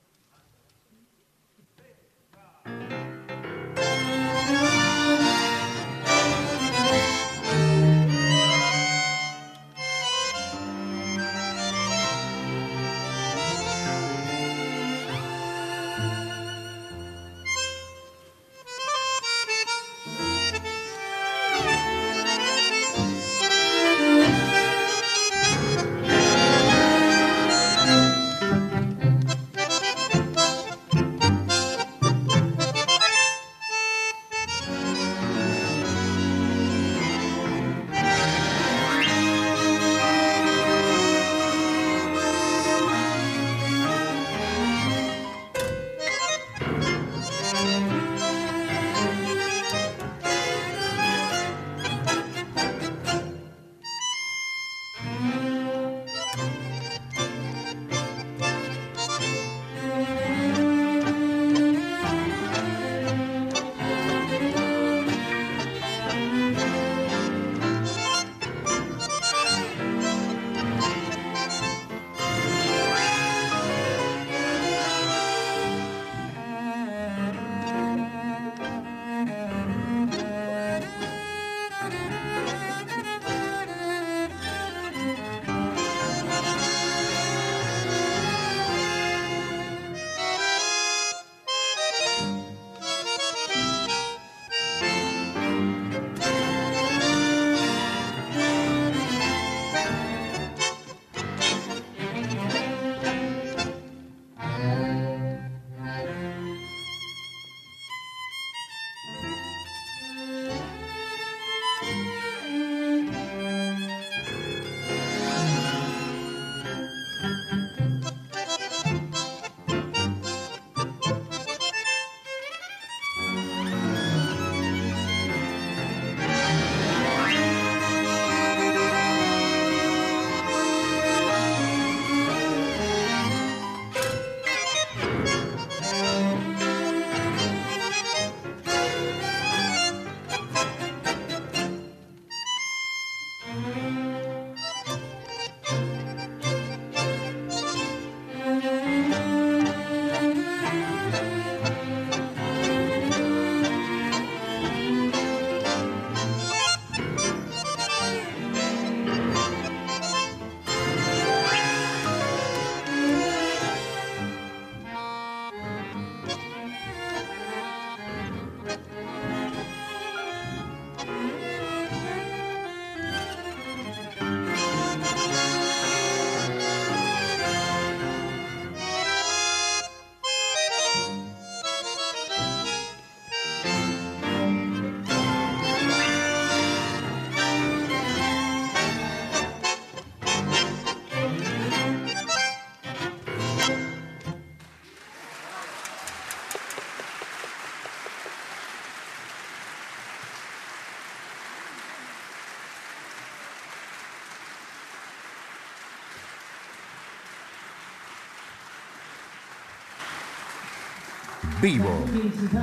Vivo, 211.68 212.00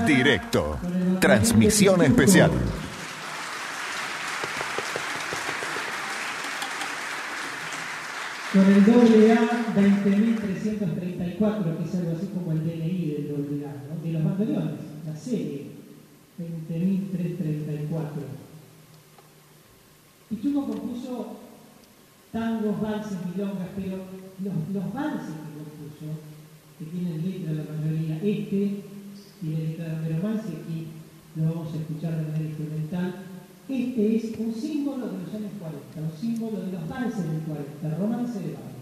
directo, 0.06 0.78
transmisión 1.20 2.00
especial. 2.00 2.50
Con 8.50 8.62
el 8.62 8.82
AA 9.30 9.74
20.334, 9.76 11.76
que 11.76 11.84
es 11.84 11.94
algo 11.96 12.12
así 12.16 12.28
como 12.28 12.52
el 12.52 12.64
DNI 12.64 13.10
del 13.10 13.26
AA, 13.66 13.74
¿no? 13.90 13.96
de 14.02 14.10
los 14.10 14.24
bandoneones, 14.24 14.80
la 15.06 15.14
serie 15.14 15.66
20.334. 16.40 18.08
Pichuco 20.30 20.66
compuso 20.66 21.36
tangos, 22.32 22.80
valses, 22.80 23.18
milongas, 23.26 23.68
pero 23.76 23.98
los, 24.42 24.54
los 24.72 24.94
valses 24.94 25.28
que 25.28 25.52
compuso, 25.60 26.08
que 26.78 26.86
tienen 26.86 27.22
letra 27.22 27.52
la 27.52 27.64
mayoría, 27.70 28.16
este 28.22 28.83
tiene 29.44 29.68
letra 29.68 30.00
de 30.00 30.16
romance, 30.16 30.48
aquí 30.48 30.86
lo 31.36 31.44
vamos 31.44 31.74
a 31.74 31.76
escuchar 31.76 32.16
de 32.16 32.22
manera 32.22 32.44
instrumental, 32.44 33.14
este 33.68 34.16
es 34.16 34.38
un 34.38 34.54
símbolo 34.54 35.08
de 35.08 35.18
los 35.18 35.34
años 35.34 35.52
40, 35.58 36.00
un 36.00 36.20
símbolo 36.20 36.60
de 36.60 36.72
los 36.72 36.88
valses 36.88 37.30
del 37.30 37.40
40, 37.40 37.98
romance 37.98 38.38
de 38.38 38.52
barrio. 38.52 38.74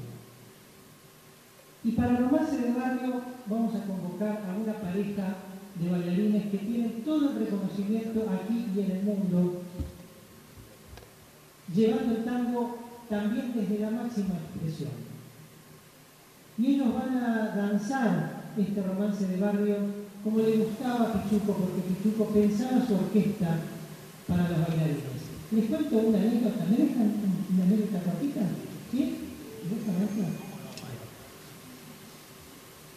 Y 1.84 1.92
para 1.92 2.16
romance 2.16 2.56
de 2.56 2.72
barrio 2.72 3.22
vamos 3.46 3.74
a 3.74 3.84
convocar 3.84 4.42
a 4.48 4.56
una 4.56 4.72
pareja 4.74 5.36
de 5.80 5.90
bailarines 5.90 6.46
que 6.46 6.58
tienen 6.58 7.02
todo 7.04 7.30
el 7.30 7.38
reconocimiento 7.44 8.26
aquí 8.30 8.66
y 8.74 8.80
en 8.80 8.90
el 8.90 9.02
mundo, 9.02 9.62
llevando 11.74 12.16
el 12.16 12.24
tango 12.24 12.78
también 13.08 13.52
desde 13.54 13.78
la 13.80 13.90
máxima 13.90 14.34
expresión. 14.34 14.90
Y 16.58 16.66
ellos 16.66 16.94
van 16.94 17.16
a 17.16 17.56
danzar 17.56 18.42
este 18.56 18.82
romance 18.82 19.26
de 19.26 19.36
barrio 19.38 20.01
como 20.22 20.38
le 20.38 20.56
gustaba 20.56 21.06
a 21.06 21.12
Pichuco, 21.12 21.52
porque 21.52 21.82
Pichuco 21.82 22.26
pensaba 22.26 22.86
su 22.86 22.94
orquesta 22.94 23.58
para 24.28 24.48
los 24.48 24.58
bailarines. 24.68 25.22
Les 25.50 25.66
cuento 25.66 25.96
una 25.98 26.18
anécdota, 26.18 26.64
¿me 26.70 26.76
dejan 26.76 27.12
una 27.52 27.64
anécdota 27.64 28.04
cortita? 28.04 28.40
¿Sí? 28.90 29.18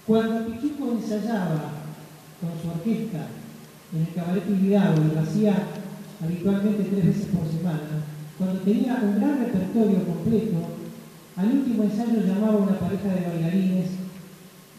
Cuando 0.05 0.45
Pichuco 0.45 0.91
ensayaba 0.91 1.71
con 2.39 2.51
su 2.61 2.77
orquesta 2.77 3.27
en 3.93 4.01
el 4.01 4.13
Cabaret 4.13 4.45
Tibidabo, 4.45 5.01
y 5.01 5.15
lo 5.15 5.21
hacía 5.21 5.67
habitualmente 6.23 6.83
tres 6.83 7.05
veces 7.07 7.25
por 7.25 7.47
semana, 7.47 8.05
cuando 8.37 8.59
tenía 8.61 8.99
un 9.01 9.15
gran 9.15 9.39
repertorio 9.39 10.05
completo, 10.05 10.57
al 11.35 11.51
último 11.51 11.83
ensayo 11.83 12.21
llamaba 12.21 12.53
a 12.53 12.57
una 12.57 12.79
pareja 12.79 13.09
de 13.09 13.27
bailarines 13.27 14.04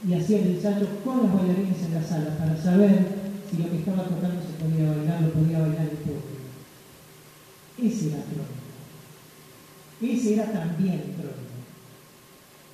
y 0.04 0.14
hacía 0.14 0.38
el 0.40 0.56
ensayo 0.56 0.87
con 1.04 1.18
los 1.18 1.32
bailarines 1.32 1.82
en 1.82 1.94
la 1.94 2.02
sala 2.02 2.37
para 2.38 2.56
saber 2.56 3.06
si 3.50 3.62
lo 3.62 3.70
que 3.70 3.78
estaba 3.78 4.04
tocando 4.04 4.40
se 4.42 4.62
podía 4.62 4.90
bailar, 4.90 5.22
lo 5.22 5.30
podía 5.30 5.61
bailar 5.61 5.82
el 5.82 5.96
público. 5.98 6.26
Ese 7.78 8.09
era 8.09 8.18
Crónico. 8.24 8.56
Ese 10.02 10.35
era 10.35 10.52
también 10.52 11.14
Crónico. 11.16 11.46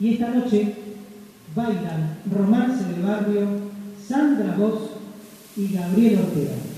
Y 0.01 0.15
esta 0.15 0.31
noche 0.31 0.75
bailan 1.55 2.19
Romance 2.31 2.85
del 2.85 3.03
Barrio, 3.03 3.47
Sandra 4.07 4.57
Voz 4.57 4.91
y 5.57 5.73
Gabriel 5.73 6.21
Ortega. 6.21 6.72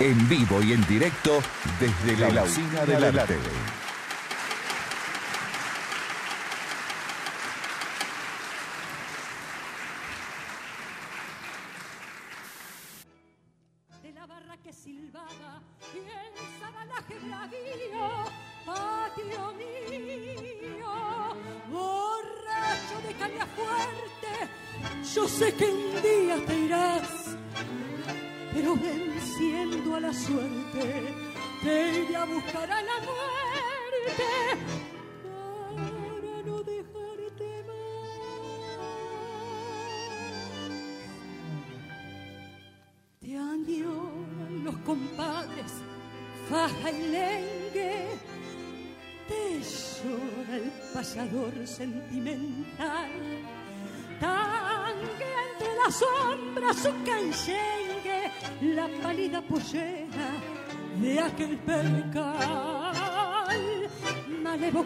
En 0.00 0.28
vivo 0.28 0.62
y 0.62 0.72
en 0.72 0.86
directo 0.86 1.42
desde 1.78 2.32
la, 2.32 2.42
usina 2.42 2.84
del 2.86 3.18
arte. 3.18 3.36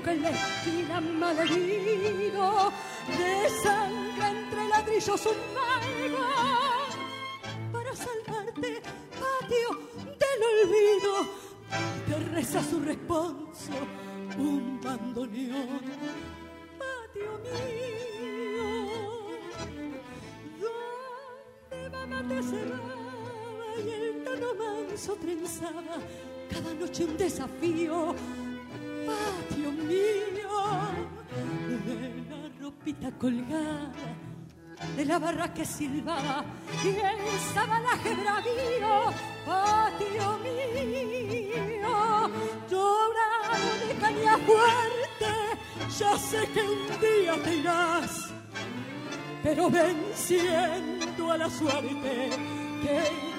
Evoca 0.04 0.12
en 0.12 0.22
la 0.22 0.30
esquina 0.30 1.00
malherido, 1.00 2.72
de 3.08 3.48
sangre 3.62 4.28
entre 4.28 4.68
ladrillos 4.68 5.26
un 5.26 5.36
malva 5.54 6.28
para 7.72 7.96
salvarte 7.96 8.82
del 10.20 10.42
olvido, 10.52 11.12
te 12.06 12.14
reza 12.34 12.62
su 12.62 12.80
responso 12.80 13.72
un 14.36 14.80
bandoneón. 14.82 15.80
Patio 16.78 17.38
mío, 17.44 18.68
donde 21.70 21.90
mamá 21.90 22.28
te 22.28 22.42
cerraba 22.42 23.80
y 23.84 23.90
el 23.90 24.24
tono 24.24 24.54
manso 24.54 25.14
trenzaba 25.16 25.98
cada 26.50 26.74
noche 26.74 27.04
un 27.04 27.16
desafío. 27.16 28.14
Patio 29.48 29.72
mío, 29.72 30.54
de 31.86 32.24
la 32.30 32.60
ropita 32.60 33.10
colgada 33.18 33.92
de 34.96 35.04
la 35.04 35.18
barra 35.18 35.52
que 35.52 35.64
silbaba 35.64 36.44
y 36.82 36.88
el 36.88 37.38
sabanaje 37.52 38.14
bravío, 38.14 39.12
patio 39.44 40.38
mío, 40.38 42.30
llorando 42.70 43.86
de 43.86 43.94
caña 44.00 44.38
fuerte, 44.38 45.32
ya 45.98 46.16
sé 46.18 46.48
que 46.52 46.62
un 46.62 46.88
día 47.00 47.42
te 47.42 47.54
irás, 47.56 48.30
pero 49.42 49.70
venciendo 49.70 51.32
a 51.32 51.38
la 51.38 51.50
suerte, 51.50 52.30
que 52.82 53.33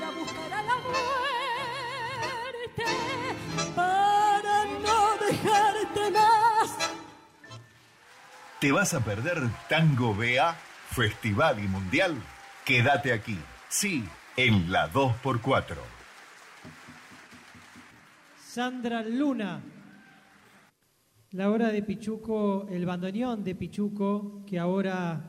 ¿Te 8.65 8.71
vas 8.71 8.95
a 8.95 9.05
perder 9.05 9.37
Tango 9.69 10.15
BA? 10.15 10.55
Festival 10.89 11.63
y 11.63 11.67
Mundial, 11.67 12.15
quédate 12.65 13.13
aquí. 13.13 13.37
Sí, 13.69 14.03
en 14.35 14.71
la 14.71 14.91
2x4. 14.91 15.75
Sandra 18.43 19.03
Luna. 19.03 19.61
La 21.29 21.51
hora 21.51 21.67
de 21.67 21.83
Pichuco, 21.83 22.65
el 22.71 22.87
bandoneón 22.87 23.43
de 23.43 23.53
Pichuco, 23.53 24.43
que 24.47 24.57
ahora 24.57 25.21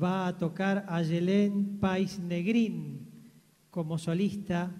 va 0.00 0.28
a 0.28 0.38
tocar 0.38 0.86
a 0.88 1.02
Yelén 1.02 1.80
Pais 1.80 2.20
Negrín 2.20 3.32
como 3.68 3.98
solista 3.98 4.70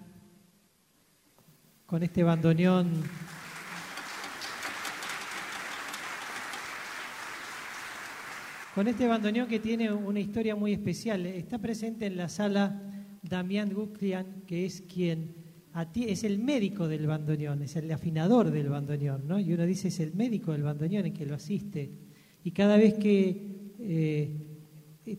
con 1.85 2.03
este 2.03 2.23
bandoneón 2.23 3.03
con 8.75 8.89
este 8.89 9.07
bandoneón 9.07 9.47
que 9.47 9.59
tiene 9.59 9.89
una 9.89 10.19
historia 10.19 10.53
muy 10.53 10.73
especial. 10.73 11.25
Está 11.25 11.59
presente 11.59 12.07
en 12.07 12.17
la 12.17 12.27
sala 12.27 12.81
Damián 13.21 13.73
Guklian, 13.73 14.43
que 14.45 14.65
es 14.65 14.81
quien 14.81 15.33
es 15.95 16.25
el 16.25 16.39
médico 16.39 16.89
del 16.89 17.07
bandoneón, 17.07 17.61
es 17.61 17.77
el 17.77 17.89
afinador 17.89 18.51
del 18.51 18.67
bandoneón, 18.67 19.29
¿no? 19.29 19.39
Y 19.39 19.53
uno 19.53 19.65
dice 19.65 19.87
es 19.87 20.01
el 20.01 20.13
médico 20.13 20.51
del 20.51 20.63
bandoneón 20.63 21.05
el 21.05 21.13
que 21.13 21.25
lo 21.25 21.35
asiste. 21.35 21.89
Y 22.43 22.51
cada 22.51 22.75
vez 22.75 22.95
que 22.95 23.75
eh, 23.79 24.29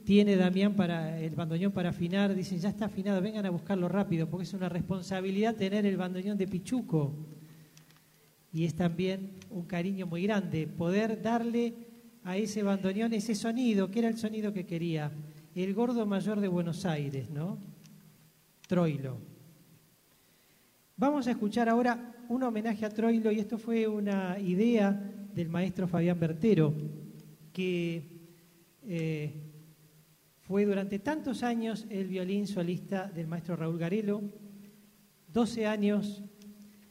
tiene 0.04 0.36
Damián 0.36 0.74
para 0.74 1.18
el 1.18 1.34
bandoneón 1.34 1.72
para 1.72 1.88
afinar, 1.88 2.34
dicen 2.34 2.58
ya 2.58 2.68
está 2.68 2.84
afinado, 2.86 3.22
vengan 3.22 3.46
a 3.46 3.50
buscarlo 3.50 3.88
rápido, 3.88 4.28
porque 4.28 4.44
es 4.44 4.52
una 4.52 4.68
responsabilidad 4.68 5.56
tener 5.56 5.86
el 5.86 5.96
bandoneón 5.96 6.36
de 6.36 6.46
Pichuco. 6.46 7.26
Y 8.52 8.66
es 8.66 8.74
también 8.74 9.32
un 9.48 9.64
cariño 9.64 10.06
muy 10.06 10.24
grande 10.24 10.66
poder 10.66 11.22
darle 11.22 11.85
a 12.26 12.36
ese 12.36 12.64
bandoneón 12.64 13.12
ese 13.12 13.36
sonido, 13.36 13.88
que 13.88 14.00
era 14.00 14.08
el 14.08 14.18
sonido 14.18 14.52
que 14.52 14.66
quería 14.66 15.12
el 15.54 15.72
gordo 15.72 16.04
mayor 16.06 16.40
de 16.40 16.48
Buenos 16.48 16.84
Aires, 16.84 17.30
¿no? 17.30 17.56
Troilo. 18.66 19.16
Vamos 20.96 21.28
a 21.28 21.30
escuchar 21.30 21.68
ahora 21.68 22.16
un 22.28 22.42
homenaje 22.42 22.84
a 22.84 22.90
Troilo 22.90 23.30
y 23.30 23.38
esto 23.38 23.58
fue 23.58 23.86
una 23.86 24.38
idea 24.40 24.90
del 25.32 25.48
maestro 25.48 25.86
Fabián 25.86 26.18
Bertero, 26.18 26.74
que 27.52 28.02
eh, 28.82 29.32
fue 30.40 30.66
durante 30.66 30.98
tantos 30.98 31.44
años 31.44 31.86
el 31.90 32.08
violín 32.08 32.48
solista 32.48 33.06
del 33.06 33.28
maestro 33.28 33.54
Raúl 33.54 33.78
Garelo, 33.78 34.20
12 35.32 35.66
años 35.66 36.24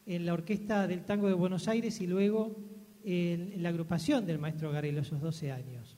en 0.05 0.25
la 0.25 0.33
Orquesta 0.33 0.87
del 0.87 1.03
Tango 1.03 1.27
de 1.27 1.33
Buenos 1.33 1.67
Aires 1.67 1.99
y 1.99 2.07
luego 2.07 2.55
en, 3.05 3.61
la 3.61 3.69
agrupación 3.69 4.25
del 4.25 4.39
maestro 4.39 4.71
Garelo 4.71 5.01
esos 5.01 5.21
12 5.21 5.51
años. 5.51 5.97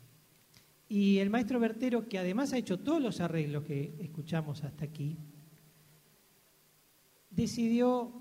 Y 0.89 1.17
el 1.17 1.29
maestro 1.29 1.59
Bertero, 1.59 2.07
que 2.07 2.19
además 2.19 2.53
ha 2.53 2.57
hecho 2.57 2.79
todos 2.79 3.01
los 3.01 3.19
arreglos 3.19 3.63
que 3.63 3.95
escuchamos 3.99 4.63
hasta 4.63 4.85
aquí, 4.85 5.17
decidió 7.29 8.13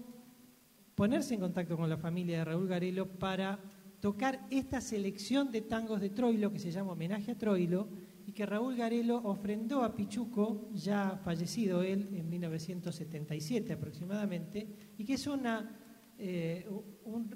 ponerse 0.94 1.34
en 1.34 1.40
contacto 1.40 1.76
con 1.76 1.88
la 1.88 1.96
familia 1.96 2.38
de 2.38 2.44
Raúl 2.44 2.68
Garelo 2.68 3.08
para 3.08 3.58
tocar 4.00 4.46
esta 4.50 4.80
selección 4.80 5.50
de 5.50 5.62
tangos 5.62 6.00
de 6.00 6.10
Troilo 6.10 6.52
que 6.52 6.58
se 6.58 6.70
llama 6.70 6.92
Homenaje 6.92 7.32
a 7.32 7.38
Troilo 7.38 7.88
y 8.26 8.32
que 8.32 8.44
Raúl 8.44 8.76
Garelo 8.76 9.18
ofrendó 9.18 9.84
a 9.84 9.94
Pichuco, 9.94 10.68
ya 10.72 11.20
fallecido 11.24 11.82
él 11.82 12.08
en 12.12 12.28
1977 12.28 13.72
aproximadamente, 13.72 14.66
y 14.98 15.04
que 15.04 15.14
es 15.14 15.26
una, 15.28 15.78
eh, 16.18 16.68
un, 17.04 17.30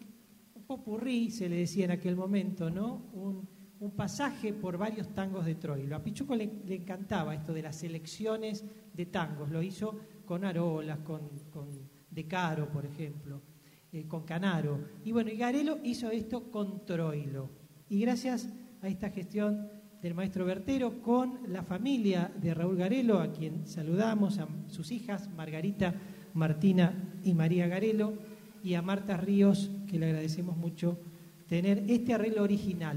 popurrí, 0.70 1.32
se 1.32 1.48
le 1.48 1.56
decía 1.56 1.86
en 1.86 1.90
aquel 1.90 2.14
momento, 2.14 2.70
¿no? 2.70 3.10
Un, 3.12 3.48
pasaje 3.96 4.52
por 4.52 4.78
varios 4.78 5.12
tangos 5.12 5.44
de 5.44 5.56
Troilo. 5.56 5.96
A 5.96 6.02
Pichuco 6.02 6.36
le, 6.36 6.44
encantaba 6.68 7.34
esto 7.34 7.52
de 7.52 7.62
las 7.62 7.74
selecciones 7.74 8.64
de 8.92 9.06
tangos, 9.06 9.50
lo 9.50 9.62
hizo 9.62 9.98
con 10.24 10.44
Arolas, 10.44 10.98
con, 11.00 11.28
De 12.08 12.28
Caro, 12.28 12.70
por 12.70 12.86
ejemplo, 12.86 13.42
eh, 13.90 14.06
con 14.06 14.22
Canaro. 14.22 14.78
Y 15.04 15.10
bueno, 15.10 15.30
y 15.30 15.36
Garelo 15.36 15.78
hizo 15.82 16.08
esto 16.12 16.52
con 16.52 16.84
Troilo. 16.84 17.50
Y 17.88 17.98
gracias 18.00 18.48
a 18.80 18.86
esta 18.86 19.10
gestión 19.10 19.68
del 20.00 20.14
maestro 20.14 20.44
Bertero 20.44 21.02
con 21.02 21.40
la 21.48 21.64
familia 21.64 22.30
de 22.40 22.54
Raúl 22.54 22.76
Garelo, 22.76 23.18
a 23.18 23.32
quien 23.32 23.66
saludamos, 23.66 24.38
a 24.38 24.46
sus 24.68 24.92
hijas 24.92 25.28
Margarita, 25.34 25.94
Martina 26.34 27.18
y 27.24 27.34
María 27.34 27.66
Garelo, 27.66 28.12
y 28.62 28.74
a 28.74 28.82
Marta 28.82 29.16
Ríos, 29.16 29.70
que 29.90 29.98
le 29.98 30.06
agradecemos 30.06 30.56
mucho 30.56 30.96
tener 31.48 31.84
este 31.88 32.14
arreglo 32.14 32.44
original. 32.44 32.96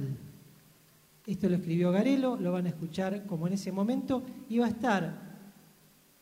Esto 1.25 1.49
lo 1.49 1.55
escribió 1.55 1.91
Garelo, 1.91 2.35
lo 2.35 2.51
van 2.51 2.67
a 2.67 2.69
escuchar 2.69 3.25
como 3.25 3.47
en 3.47 3.53
ese 3.53 3.71
momento, 3.71 4.23
y 4.49 4.59
va 4.59 4.67
a 4.67 4.69
estar 4.69 5.33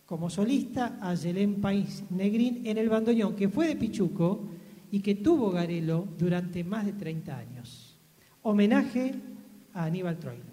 como 0.06 0.30
solista 0.30 0.98
a 1.02 1.14
Yelén 1.16 1.60
País 1.60 2.04
Negrín 2.10 2.62
en 2.66 2.78
el 2.78 2.90
bandoneón, 2.90 3.36
que 3.36 3.50
fue 3.50 3.68
de 3.68 3.76
Pichuco 3.76 4.48
y 4.92 5.00
que 5.00 5.16
tuvo 5.16 5.52
Garelo 5.52 6.08
durante 6.18 6.64
más 6.64 6.86
de 6.86 6.94
30 6.94 7.38
años. 7.38 7.98
Homenaje 8.44 9.16
a 9.74 9.86
Aníbal 9.86 10.18
Troilo. 10.20 10.51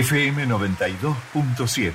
FM 0.00 0.48
92.7, 0.48 1.92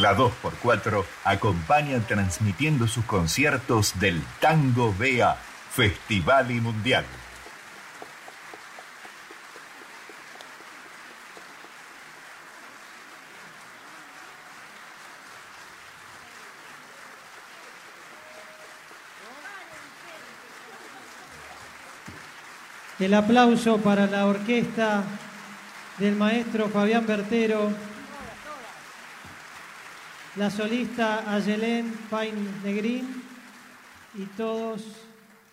la 0.00 0.16
2x4, 0.16 1.04
acompaña 1.24 2.00
transmitiendo 2.00 2.88
sus 2.88 3.04
conciertos 3.04 4.00
del 4.00 4.22
Tango 4.40 4.94
Bea 4.98 5.36
Festival 5.70 6.50
y 6.52 6.60
Mundial. 6.62 7.04
El 22.98 23.12
aplauso 23.12 23.76
para 23.76 24.06
la 24.06 24.24
orquesta 24.24 25.04
del 25.98 26.16
maestro 26.16 26.68
Fabián 26.68 27.06
Bertero, 27.06 27.70
la 30.36 30.50
solista 30.50 31.32
Ayelén 31.32 31.92
Pain 32.10 32.34
Negrín 32.64 33.22
y 34.18 34.24
todos 34.36 34.82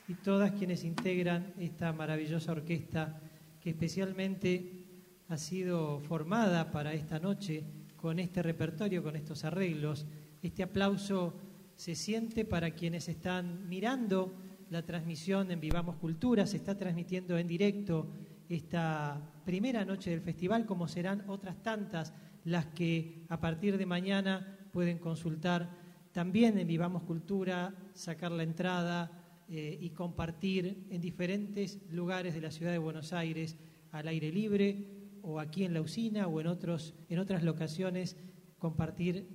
y 0.07 0.15
todas 0.15 0.51
quienes 0.53 0.83
integran 0.83 1.53
esta 1.59 1.93
maravillosa 1.93 2.53
orquesta 2.53 3.21
que 3.61 3.69
especialmente 3.69 4.83
ha 5.29 5.37
sido 5.37 5.99
formada 5.99 6.71
para 6.71 6.93
esta 6.93 7.19
noche 7.19 7.63
con 7.95 8.17
este 8.17 8.41
repertorio, 8.41 9.03
con 9.03 9.15
estos 9.15 9.45
arreglos. 9.45 10.07
Este 10.41 10.63
aplauso 10.63 11.35
se 11.75 11.93
siente 11.93 12.45
para 12.45 12.71
quienes 12.71 13.07
están 13.09 13.69
mirando 13.69 14.33
la 14.71 14.81
transmisión 14.81 15.51
en 15.51 15.59
Vivamos 15.59 15.97
Cultura, 15.97 16.47
se 16.47 16.57
está 16.57 16.75
transmitiendo 16.75 17.37
en 17.37 17.47
directo 17.47 18.07
esta 18.55 19.21
primera 19.45 19.85
noche 19.85 20.09
del 20.09 20.21
festival, 20.21 20.65
como 20.65 20.87
serán 20.87 21.23
otras 21.27 21.61
tantas 21.63 22.13
las 22.43 22.65
que 22.67 23.25
a 23.29 23.39
partir 23.39 23.77
de 23.77 23.85
mañana 23.85 24.67
pueden 24.71 24.97
consultar 24.97 25.69
también 26.11 26.57
en 26.57 26.67
Vivamos 26.67 27.03
Cultura, 27.03 27.73
sacar 27.93 28.31
la 28.31 28.43
entrada 28.43 29.43
eh, 29.47 29.77
y 29.79 29.91
compartir 29.91 30.87
en 30.89 31.01
diferentes 31.01 31.79
lugares 31.91 32.33
de 32.33 32.41
la 32.41 32.51
ciudad 32.51 32.71
de 32.71 32.77
Buenos 32.77 33.13
Aires 33.13 33.57
al 33.91 34.07
aire 34.07 34.31
libre 34.31 35.19
o 35.21 35.39
aquí 35.39 35.63
en 35.63 35.73
la 35.73 35.81
usina 35.81 36.27
o 36.27 36.41
en, 36.41 36.47
otros, 36.47 36.93
en 37.09 37.19
otras 37.19 37.43
locaciones, 37.43 38.17
compartir 38.57 39.27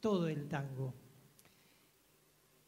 todo 0.00 0.28
el 0.28 0.48
tango. 0.48 0.94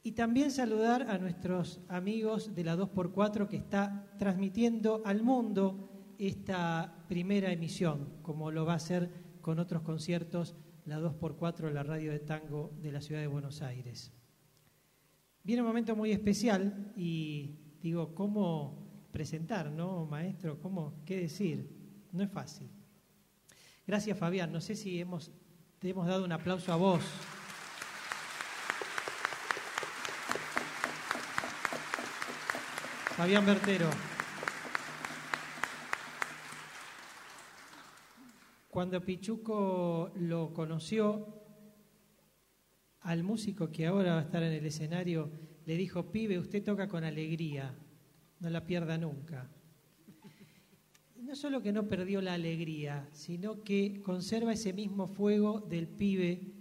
Y 0.02 0.12
también 0.12 0.50
saludar 0.50 1.08
a 1.08 1.18
nuestros 1.18 1.80
amigos 1.88 2.54
de 2.54 2.64
la 2.64 2.76
2x4 2.76 3.46
que 3.46 3.56
está 3.56 4.10
transmitiendo 4.18 5.02
al 5.04 5.22
mundo 5.22 6.14
esta 6.18 7.04
primera 7.08 7.52
emisión, 7.52 8.08
como 8.22 8.50
lo 8.50 8.64
va 8.64 8.74
a 8.74 8.76
hacer 8.76 9.10
con 9.40 9.58
otros 9.58 9.82
conciertos 9.82 10.56
la 10.86 10.98
2x4 11.00 11.66
de 11.66 11.72
la 11.72 11.82
radio 11.84 12.10
de 12.10 12.18
tango 12.18 12.72
de 12.80 12.90
la 12.90 13.00
ciudad 13.00 13.20
de 13.20 13.28
Buenos 13.28 13.62
Aires. 13.62 14.12
Viene 15.44 15.62
un 15.62 15.68
momento 15.68 15.94
muy 15.94 16.10
especial 16.10 16.92
y 16.96 17.76
digo, 17.80 18.14
¿cómo 18.14 19.06
presentar, 19.12 19.70
no, 19.70 20.06
maestro? 20.06 20.60
¿Cómo, 20.60 21.02
qué 21.04 21.16
decir? 21.16 22.08
No 22.12 22.22
es 22.22 22.30
fácil. 22.30 22.68
Gracias, 23.86 24.18
Fabián. 24.18 24.52
No 24.52 24.60
sé 24.60 24.74
si 24.74 25.00
hemos, 25.00 25.32
te 25.78 25.90
hemos 25.90 26.06
dado 26.06 26.24
un 26.24 26.32
aplauso 26.32 26.72
a 26.72 26.76
vos. 26.76 27.02
Fabián 33.16 33.44
Bertero. 33.44 33.90
Cuando 38.70 39.04
Pichuco 39.04 40.12
lo 40.16 40.54
conoció, 40.54 41.42
al 43.00 43.22
músico 43.22 43.70
que 43.70 43.86
ahora 43.86 44.14
va 44.14 44.20
a 44.20 44.22
estar 44.22 44.42
en 44.42 44.52
el 44.52 44.64
escenario, 44.64 45.30
le 45.66 45.76
dijo, 45.76 46.10
pibe, 46.10 46.38
usted 46.38 46.64
toca 46.64 46.88
con 46.88 47.04
alegría, 47.04 47.76
no 48.40 48.48
la 48.48 48.64
pierda 48.64 48.96
nunca. 48.96 49.50
no 51.20 51.36
solo 51.36 51.60
que 51.60 51.72
no 51.72 51.86
perdió 51.86 52.22
la 52.22 52.32
alegría, 52.32 53.08
sino 53.12 53.62
que 53.62 54.00
conserva 54.02 54.54
ese 54.54 54.72
mismo 54.72 55.06
fuego 55.06 55.60
del 55.60 55.86
pibe, 55.86 56.54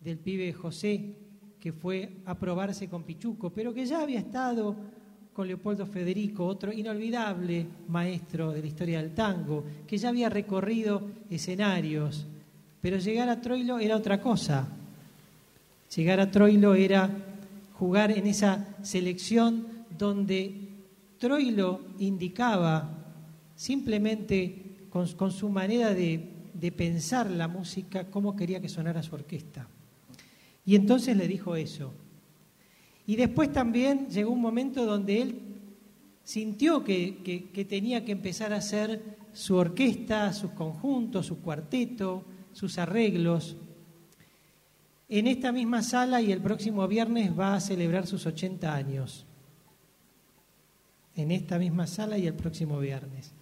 del 0.00 0.18
pibe 0.18 0.52
José, 0.52 1.16
que 1.58 1.72
fue 1.72 2.20
a 2.26 2.38
probarse 2.38 2.90
con 2.90 3.04
Pichuco, 3.04 3.54
pero 3.54 3.72
que 3.72 3.86
ya 3.86 4.02
había 4.02 4.18
estado 4.18 4.76
con 5.34 5.48
Leopoldo 5.48 5.84
Federico, 5.84 6.46
otro 6.46 6.72
inolvidable 6.72 7.66
maestro 7.88 8.52
de 8.52 8.60
la 8.60 8.66
historia 8.68 9.02
del 9.02 9.12
tango, 9.12 9.64
que 9.84 9.98
ya 9.98 10.10
había 10.10 10.28
recorrido 10.28 11.02
escenarios, 11.28 12.24
pero 12.80 12.98
llegar 12.98 13.28
a 13.28 13.40
Troilo 13.40 13.80
era 13.80 13.96
otra 13.96 14.20
cosa. 14.20 14.68
Llegar 15.94 16.20
a 16.20 16.30
Troilo 16.30 16.74
era 16.74 17.10
jugar 17.72 18.12
en 18.12 18.28
esa 18.28 18.76
selección 18.82 19.66
donde 19.98 20.54
Troilo 21.18 21.80
indicaba 21.98 22.88
simplemente 23.56 24.86
con, 24.88 25.32
su 25.32 25.48
manera 25.48 25.92
de, 25.92 26.28
de 26.54 26.70
pensar 26.70 27.28
la 27.28 27.48
música 27.48 28.04
cómo 28.04 28.36
quería 28.36 28.60
que 28.60 28.68
sonara 28.68 29.02
su 29.02 29.16
orquesta. 29.16 29.66
Y 30.64 30.76
entonces 30.76 31.16
le 31.16 31.26
dijo 31.26 31.56
eso, 31.56 31.92
y 33.06 33.16
después 33.16 33.52
también 33.52 34.08
llegó 34.08 34.30
un 34.30 34.40
momento 34.40 34.86
donde 34.86 35.20
él 35.20 35.40
sintió 36.22 36.82
que, 36.82 37.66
tenía 37.68 38.04
que 38.04 38.12
empezar 38.12 38.52
a 38.52 38.56
hacer 38.56 39.18
su 39.32 39.56
orquesta, 39.56 40.32
sus 40.32 40.52
conjuntos, 40.52 41.26
su 41.26 41.40
cuarteto, 41.40 42.24
sus 42.52 42.78
arreglos. 42.78 43.56
En 45.08 45.26
esta 45.26 45.52
misma 45.52 45.82
sala 45.82 46.22
y 46.22 46.32
el 46.32 46.40
próximo 46.40 46.88
viernes 46.88 47.38
va 47.38 47.54
a 47.54 47.60
celebrar 47.60 48.06
sus 48.06 48.24
80 48.24 48.74
años. 48.74 49.26
En 51.14 51.30
esta 51.30 51.58
misma 51.58 51.86
sala 51.86 52.16
y 52.16 52.26
el 52.26 52.34
próximo 52.34 52.78
viernes. 52.80 53.32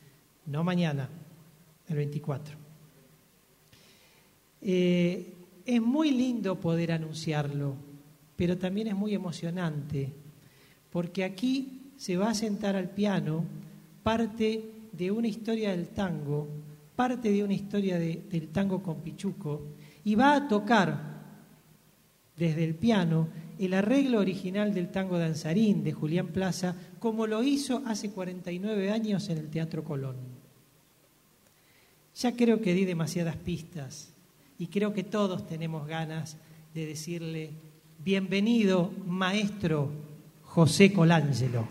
No 0.44 0.64
mañana, 0.64 1.08
el 1.88 1.96
24. 1.96 2.56
Eh, 4.60 5.34
es 5.64 5.80
muy 5.80 6.10
lindo 6.10 6.58
poder 6.58 6.90
anunciarlo 6.90 7.91
pero 8.42 8.58
también 8.58 8.88
es 8.88 8.96
muy 8.96 9.14
emocionante, 9.14 10.12
porque 10.90 11.22
aquí 11.22 11.92
se 11.96 12.16
va 12.16 12.30
a 12.30 12.34
sentar 12.34 12.74
al 12.74 12.90
piano 12.90 13.44
parte 14.02 14.64
de 14.90 15.12
una 15.12 15.28
historia 15.28 15.70
del 15.70 15.90
tango, 15.90 16.48
parte 16.96 17.30
de 17.30 17.44
una 17.44 17.54
historia 17.54 18.00
del 18.00 18.48
tango 18.48 18.82
con 18.82 18.96
Pichuco, 18.96 19.68
y 20.02 20.16
va 20.16 20.34
a 20.34 20.48
tocar 20.48 21.22
desde 22.36 22.64
el 22.64 22.74
piano 22.74 23.28
el 23.60 23.74
arreglo 23.74 24.18
original 24.18 24.74
del 24.74 24.90
tango 24.90 25.18
danzarín 25.18 25.84
de 25.84 25.92
Julián 25.92 26.32
Plaza, 26.32 26.74
como 26.98 27.28
lo 27.28 27.44
hizo 27.44 27.84
hace 27.86 28.10
49 28.10 28.90
años 28.90 29.28
en 29.28 29.38
el 29.38 29.50
Teatro 29.50 29.84
Colón. 29.84 30.16
Ya 32.16 32.34
creo 32.34 32.60
que 32.60 32.74
di 32.74 32.86
demasiadas 32.86 33.36
pistas 33.36 34.12
y 34.58 34.66
creo 34.66 34.92
que 34.92 35.04
todos 35.04 35.46
tenemos 35.46 35.86
ganas 35.86 36.38
de 36.74 36.86
decirle 36.86 37.52
Bienvenido, 38.04 38.90
maestro 39.06 39.88
José 40.42 40.92
Colangelo. 40.92 41.68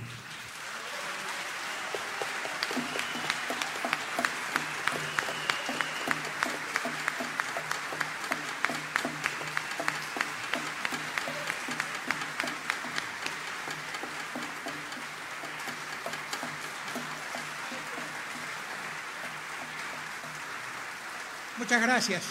Muchas 21.57 21.82
gracias. 21.82 22.23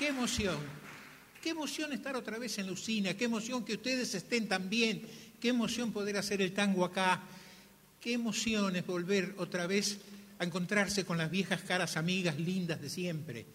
Qué 0.00 0.08
emoción 0.08 0.85
Qué 1.46 1.50
emoción 1.50 1.92
estar 1.92 2.16
otra 2.16 2.40
vez 2.40 2.58
en 2.58 2.66
Lucina, 2.66 3.14
qué 3.14 3.26
emoción 3.26 3.64
que 3.64 3.74
ustedes 3.74 4.12
estén 4.16 4.48
también, 4.48 5.06
qué 5.40 5.50
emoción 5.50 5.92
poder 5.92 6.16
hacer 6.16 6.42
el 6.42 6.52
tango 6.52 6.84
acá, 6.84 7.22
qué 8.00 8.14
emoción 8.14 8.74
es 8.74 8.84
volver 8.84 9.32
otra 9.38 9.68
vez 9.68 10.00
a 10.40 10.44
encontrarse 10.44 11.04
con 11.04 11.18
las 11.18 11.30
viejas 11.30 11.62
caras 11.62 11.96
amigas 11.96 12.36
lindas 12.40 12.80
de 12.80 12.90
siempre. 12.90 13.46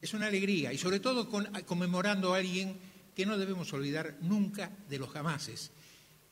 Es 0.00 0.14
una 0.14 0.28
alegría 0.28 0.72
y 0.72 0.78
sobre 0.78 1.00
todo 1.00 1.28
conmemorando 1.66 2.32
a 2.32 2.36
alguien 2.36 2.78
que 3.16 3.26
no 3.26 3.36
debemos 3.36 3.72
olvidar 3.72 4.16
nunca 4.20 4.70
de 4.88 5.00
los 5.00 5.10
jamases. 5.10 5.72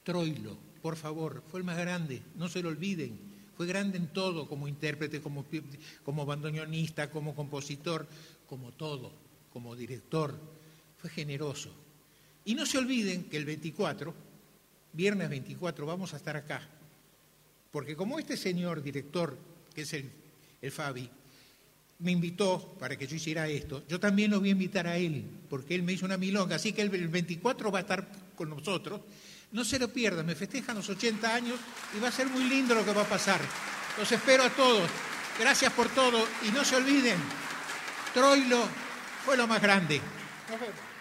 Troilo, 0.05 0.57
por 0.83 0.95
favor, 0.95 1.43
fue 1.51 1.59
el 1.59 1.67
más 1.67 1.79
grande, 1.79 2.23
no 2.37 2.49
se 2.49 2.63
lo 2.63 2.69
olviden. 2.69 3.19
Fue 3.57 3.67
grande 3.67 3.99
en 3.99 4.13
todo, 4.13 4.47
como 4.47 4.69
intérprete, 4.69 5.21
como, 5.21 5.47
como 6.05 6.25
bandoneonista, 6.25 7.11
como 7.11 7.35
compositor, 7.35 8.07
como 8.47 8.71
todo, 8.71 9.13
como 9.53 9.75
director 9.75 10.62
fue 11.03 11.11
generoso. 11.11 11.69
Y 12.45 12.55
no 12.55 12.65
se 12.65 12.79
olviden 12.79 13.25
que 13.25 13.37
el 13.37 13.45
24, 13.45 14.15
viernes 14.93 15.29
24, 15.29 15.85
vamos 15.85 16.15
a 16.15 16.17
estar 16.17 16.37
acá. 16.37 16.63
Porque 17.73 17.97
como 17.97 18.21
este 18.21 18.37
señor 18.37 18.83
director, 18.83 19.37
que 19.75 19.83
es 19.83 19.93
el, 19.95 20.09
el 20.61 20.71
Fabi, 20.71 21.11
me 21.99 22.13
invitó 22.13 22.77
para 22.79 22.97
que 22.97 23.09
yo 23.09 23.17
hiciera 23.17 23.49
esto, 23.49 23.83
yo 23.89 23.99
también 23.99 24.31
lo 24.31 24.39
voy 24.39 24.51
a 24.51 24.53
invitar 24.53 24.87
a 24.87 24.97
él, 24.97 25.25
porque 25.51 25.75
él 25.75 25.83
me 25.83 25.93
hizo 25.93 26.07
una 26.07 26.17
milonga. 26.17 26.57
Así 26.57 26.73
que 26.73 26.83
el 26.83 26.91
24 26.91 27.73
va 27.73 27.79
a 27.79 27.83
estar 27.83 28.07
con 28.37 28.49
nosotros. 28.49 29.01
No 29.51 29.65
se 29.65 29.81
lo 29.81 29.89
pierdan, 29.89 30.25
me 30.25 30.37
festejan 30.37 30.77
los 30.77 30.89
80 30.89 31.35
años 31.35 31.59
y 31.97 32.01
va 32.01 32.09
a 32.09 32.13
ser 32.13 32.29
muy 32.29 32.45
lindo 32.45 32.77
lo 32.77 32.85
que 32.85 32.93
va 32.93 33.03
a 33.03 33.09
pasar. 33.09 33.41
Los 33.99 34.11
espero 34.13 34.45
a 34.45 34.51
todos. 34.51 34.89
Gracias 35.39 35.73
por 35.73 35.89
todo 35.89 36.25
y 36.47 36.53
no 36.53 36.65
se 36.65 36.77
olviden, 36.77 37.19
Troilo 38.15 38.69
fue 39.25 39.37
lo 39.37 39.49
más 39.49 39.61
grande. 39.61 39.97
en 39.97 40.92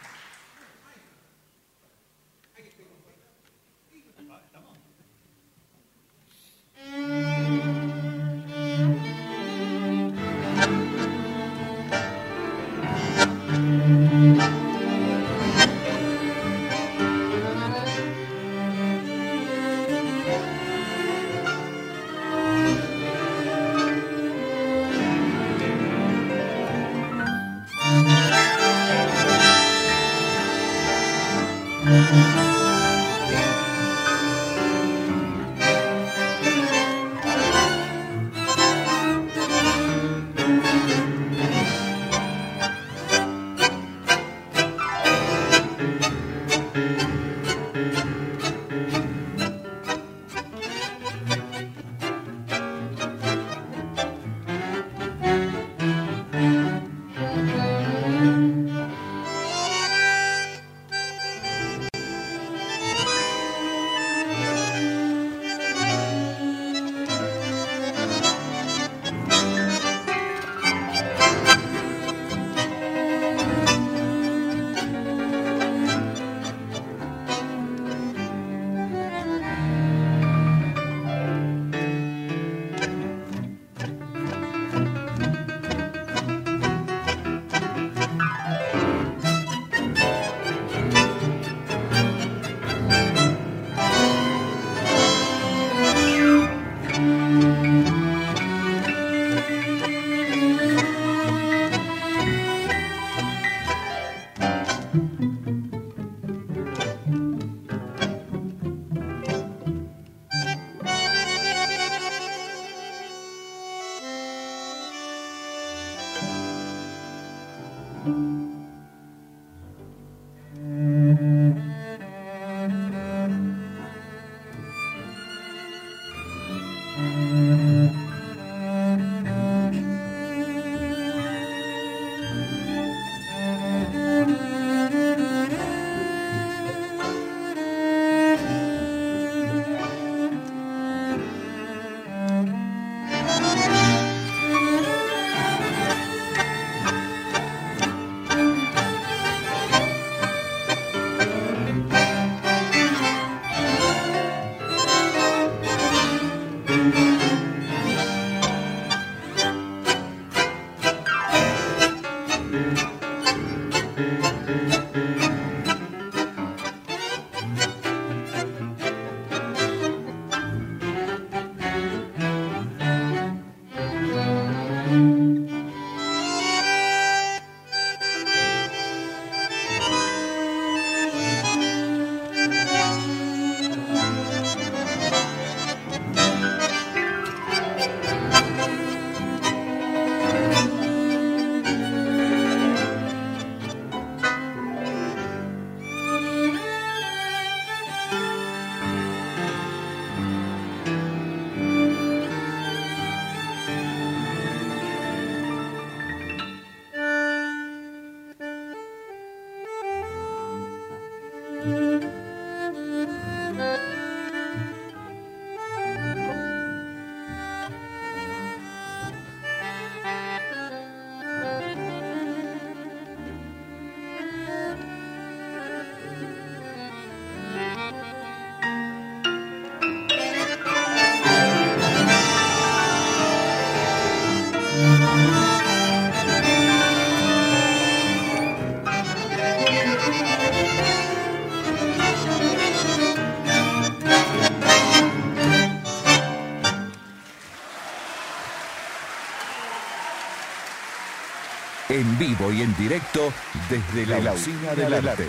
vivo 252.41 252.53
y 252.53 252.61
en 252.61 252.75
directo 252.77 253.31
desde 253.69 254.21
la, 254.21 254.33
usina 254.33 254.73
del 254.75 254.93
arte. 254.93 255.27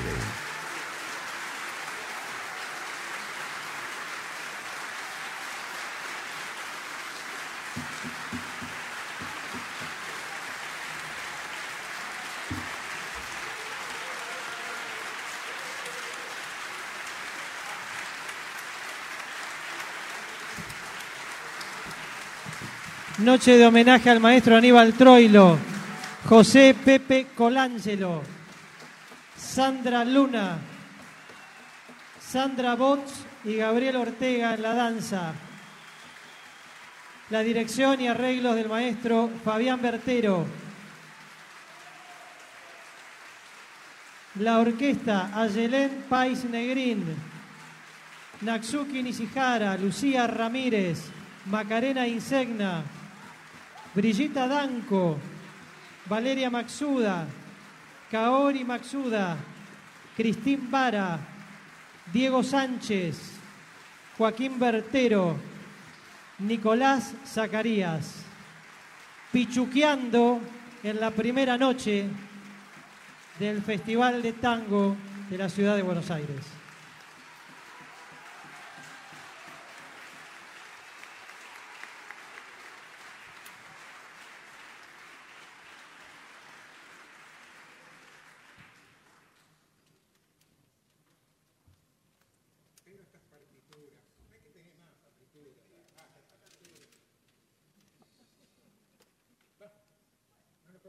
Noche 23.19 23.57
de 23.57 23.67
homenaje 23.67 24.11
al 24.11 24.19
maestro 24.19 24.57
Aníbal 24.57 24.95
Troilo, 24.95 25.59
José 26.33 26.73
Pepe 26.73 27.27
Colangelo, 27.37 28.23
Sandra 29.37 30.03
Luna, 30.03 30.57
Sandra 32.19 32.75
Bots 32.75 33.13
y 33.45 33.57
Gabriel 33.57 33.97
Ortega 33.97 34.55
en 34.55 34.63
la 34.63 34.73
danza. 34.73 35.35
La 37.29 37.41
dirección 37.41 38.01
y 38.01 38.09
arreglos 38.09 38.57
del 38.57 38.71
maestro 38.71 39.29
Fabián 39.45 39.83
Bertero. 39.83 40.47
La 44.37 44.59
orquesta 44.59 45.39
Ayelén 45.39 46.07
Pais 46.09 46.47
Negrín, 46.47 47.15
Natsuki 48.41 49.03
Nishihara, 49.03 49.77
Lucía 49.77 50.27
Ramírez, 50.27 51.11
Macarena 51.45 52.09
Insegna, 52.09 52.83
Brillita 53.95 54.49
Danco, 54.49 55.19
Valeria 56.07 56.51
Maxuda, 56.51 57.27
Kaori 58.11 58.65
Maxuda, 58.65 59.37
Cristín 60.17 60.71
Vara, 60.71 61.19
Diego 62.13 62.43
Sánchez, 62.43 63.19
Joaquín 64.19 64.59
Bertero, 64.59 65.37
Nicolás 66.39 67.15
Zacarías, 67.27 68.25
pichuqueando 69.31 70.41
en 70.83 71.01
la 71.01 71.11
primera 71.11 71.57
noche 71.57 72.07
del 73.39 73.63
Festival 73.63 74.23
de 74.23 74.33
Tango 74.35 74.97
de 75.31 75.39
la 75.39 75.49
Ciudad 75.49 75.77
de 75.77 75.83
Buenos 75.83 76.11
Aires. 76.11 76.62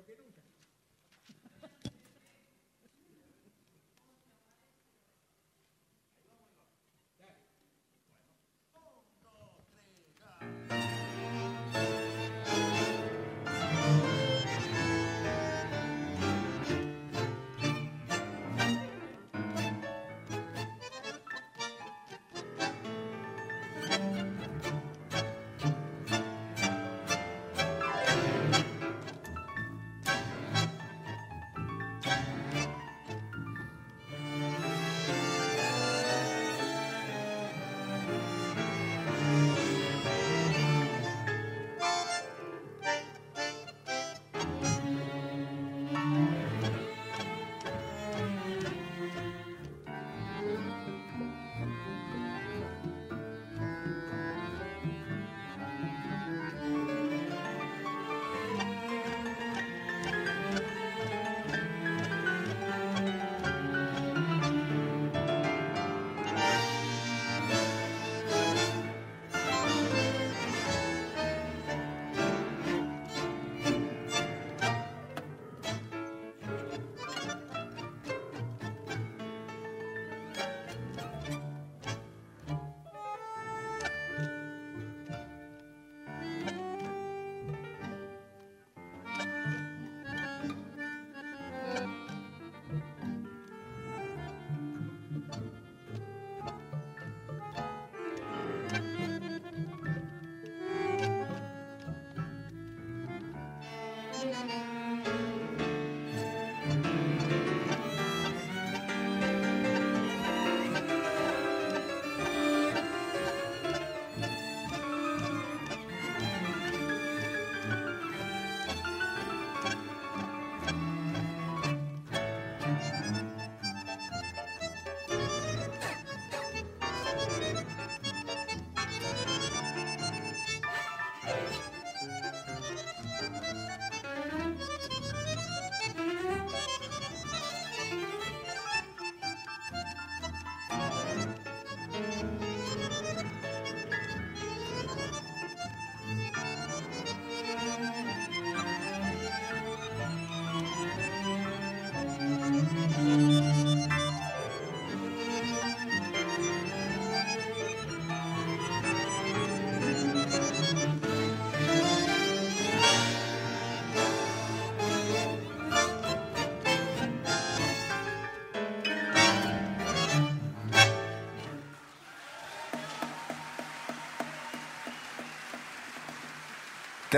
denuncia. 0.05 0.52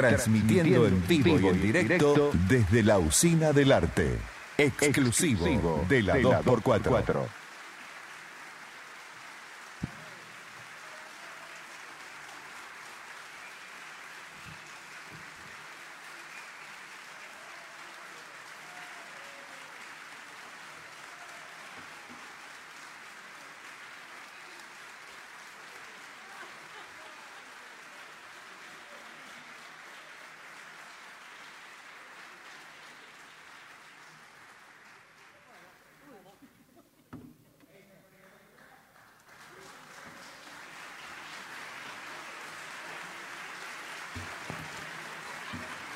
Transmitiendo 0.02 0.88
en 0.88 1.08
vivo 1.08 1.40
y 1.40 1.48
en 1.48 1.62
directo 1.62 2.32
desde 2.50 2.84
la 2.84 3.00
Usina 3.00 3.54
del 3.54 3.72
Arte. 3.72 4.18
Exclusivo 4.58 5.86
de 5.88 6.02
la 6.02 6.18
2x4. 6.18 7.45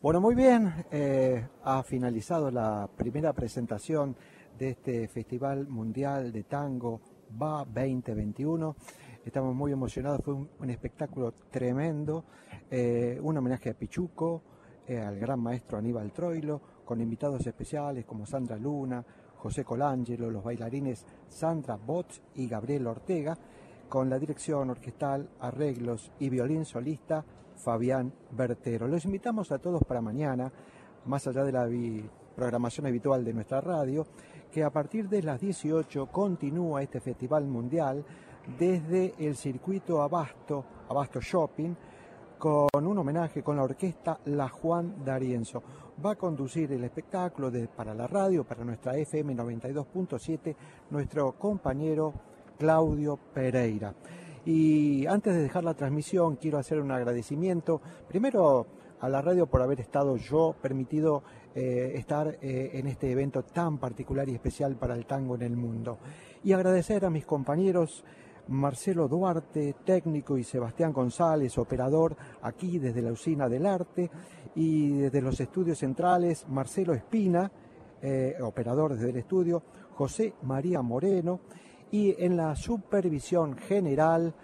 Bueno, 0.00 0.18
muy 0.18 0.34
bien, 0.34 0.72
eh, 0.90 1.46
ha 1.62 1.82
finalizado 1.82 2.50
la 2.50 2.88
primera 2.96 3.34
presentación 3.34 4.16
de 4.58 4.70
este 4.70 5.08
Festival 5.08 5.68
Mundial 5.68 6.32
de 6.32 6.44
Tango 6.44 7.02
VA 7.36 7.66
2021. 7.66 8.76
Estamos 9.26 9.54
muy 9.54 9.72
emocionados, 9.72 10.22
fue 10.24 10.32
un, 10.32 10.70
espectáculo 10.70 11.34
tremendo, 11.50 12.24
eh, 12.70 13.18
un 13.22 13.36
homenaje 13.36 13.68
a 13.68 13.74
Pichuco, 13.74 14.42
eh, 14.86 14.98
al 14.98 15.18
gran 15.18 15.40
maestro 15.40 15.76
Aníbal 15.76 16.12
Troilo, 16.12 16.62
con 16.82 17.02
invitados 17.02 17.46
especiales 17.46 18.06
como 18.06 18.24
Sandra 18.24 18.56
Luna, 18.56 19.04
José 19.36 19.64
Colangelo, 19.64 20.30
los 20.30 20.42
bailarines 20.42 21.04
Sandra 21.28 21.76
Botz 21.76 22.22
y 22.36 22.48
Gabriel 22.48 22.86
Ortega, 22.86 23.36
con 23.86 24.08
la 24.08 24.18
dirección 24.18 24.70
orquestal, 24.70 25.28
arreglos 25.40 26.10
y 26.18 26.30
violín 26.30 26.64
solista 26.64 27.22
Fabián 27.56 28.12
Bertero. 28.30 28.86
Los 28.86 29.04
invitamos 29.04 29.50
a 29.52 29.58
todos 29.58 29.82
para 29.84 30.00
mañana, 30.00 30.52
más 31.06 31.26
allá 31.26 31.44
de 31.44 31.52
la 31.52 31.68
programación 32.34 32.86
habitual 32.86 33.24
de 33.24 33.32
nuestra 33.32 33.60
radio, 33.60 34.06
que 34.52 34.62
a 34.62 34.70
partir 34.70 35.08
de 35.08 35.22
las 35.22 35.40
18 35.40 36.06
continúa 36.06 36.82
este 36.82 37.00
Festival 37.00 37.46
Mundial 37.46 38.04
desde 38.58 39.14
el 39.18 39.36
circuito 39.36 40.02
Abasto, 40.02 40.64
Abasto 40.88 41.20
Shopping, 41.20 41.74
con 42.38 42.86
un 42.86 42.98
homenaje 42.98 43.42
con 43.42 43.56
la 43.56 43.62
orquesta 43.62 44.20
La 44.26 44.48
Juan 44.48 45.04
D'Arienzo. 45.04 45.62
Va 46.04 46.12
a 46.12 46.16
conducir 46.16 46.70
el 46.72 46.84
espectáculo 46.84 47.50
para 47.74 47.94
la 47.94 48.06
radio, 48.06 48.44
para 48.44 48.64
nuestra 48.64 48.96
FM 48.96 49.34
92.7, 49.34 50.54
nuestro 50.90 51.32
compañero 51.32 52.12
Claudio 52.58 53.18
Pereira. 53.32 53.94
Y 54.46 55.06
antes 55.06 55.34
de 55.34 55.42
dejar 55.42 55.64
la 55.64 55.74
transmisión, 55.74 56.36
quiero 56.36 56.58
hacer 56.58 56.80
un 56.80 56.92
agradecimiento, 56.92 57.82
primero 58.08 58.66
a 59.00 59.08
la 59.08 59.20
radio 59.20 59.46
por 59.46 59.60
haber 59.60 59.80
estado 59.80 60.16
yo 60.16 60.54
permitido 60.62 61.24
eh, 61.54 61.92
estar 61.96 62.38
eh, 62.40 62.70
en 62.74 62.86
este 62.86 63.10
evento 63.10 63.42
tan 63.42 63.78
particular 63.78 64.28
y 64.28 64.34
especial 64.34 64.76
para 64.76 64.94
el 64.94 65.04
tango 65.04 65.34
en 65.34 65.42
el 65.42 65.56
mundo. 65.56 65.98
Y 66.44 66.52
agradecer 66.52 67.04
a 67.04 67.10
mis 67.10 67.26
compañeros 67.26 68.04
Marcelo 68.46 69.08
Duarte, 69.08 69.74
técnico, 69.84 70.38
y 70.38 70.44
Sebastián 70.44 70.92
González, 70.92 71.58
operador, 71.58 72.16
aquí 72.42 72.78
desde 72.78 73.02
la 73.02 73.10
usina 73.10 73.48
del 73.48 73.66
arte, 73.66 74.08
y 74.54 74.90
desde 74.90 75.20
los 75.20 75.40
estudios 75.40 75.78
centrales, 75.78 76.46
Marcelo 76.48 76.94
Espina, 76.94 77.50
eh, 78.00 78.36
operador 78.40 78.94
desde 78.94 79.10
el 79.10 79.16
estudio, 79.16 79.62
José 79.94 80.34
María 80.42 80.82
Moreno, 80.82 81.40
y 81.96 82.14
en 82.18 82.36
la 82.36 82.54
supervisión 82.54 83.56
general 83.56 84.34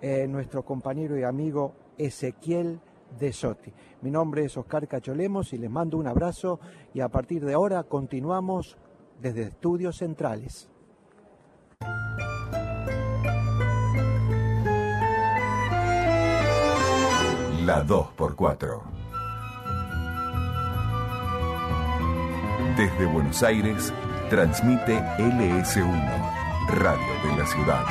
eh, 0.00 0.26
nuestro 0.26 0.64
compañero 0.64 1.18
y 1.18 1.24
amigo 1.24 1.74
Ezequiel 1.98 2.80
de 3.20 3.34
Sotti. 3.34 3.70
Mi 4.00 4.10
nombre 4.10 4.46
es 4.46 4.56
Oscar 4.56 4.88
Cacholemos 4.88 5.52
y 5.52 5.58
les 5.58 5.70
mando 5.70 5.98
un 5.98 6.06
abrazo 6.06 6.58
y 6.94 7.00
a 7.00 7.10
partir 7.10 7.44
de 7.44 7.52
ahora 7.52 7.82
continuamos 7.82 8.78
desde 9.20 9.42
Estudios 9.42 9.98
Centrales. 9.98 10.70
La 17.66 17.84
2x4. 17.86 18.80
Desde 22.78 23.04
Buenos 23.04 23.42
Aires, 23.42 23.92
transmite 24.30 24.98
LS1 25.18 26.31
Radio 26.72 27.12
de 27.22 27.36
la 27.36 27.46
Ciudad. 27.46 27.84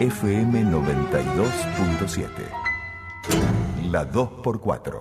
FM 0.00 0.64
92.7. 0.64 2.28
La 3.90 4.10
2x4. 4.10 4.98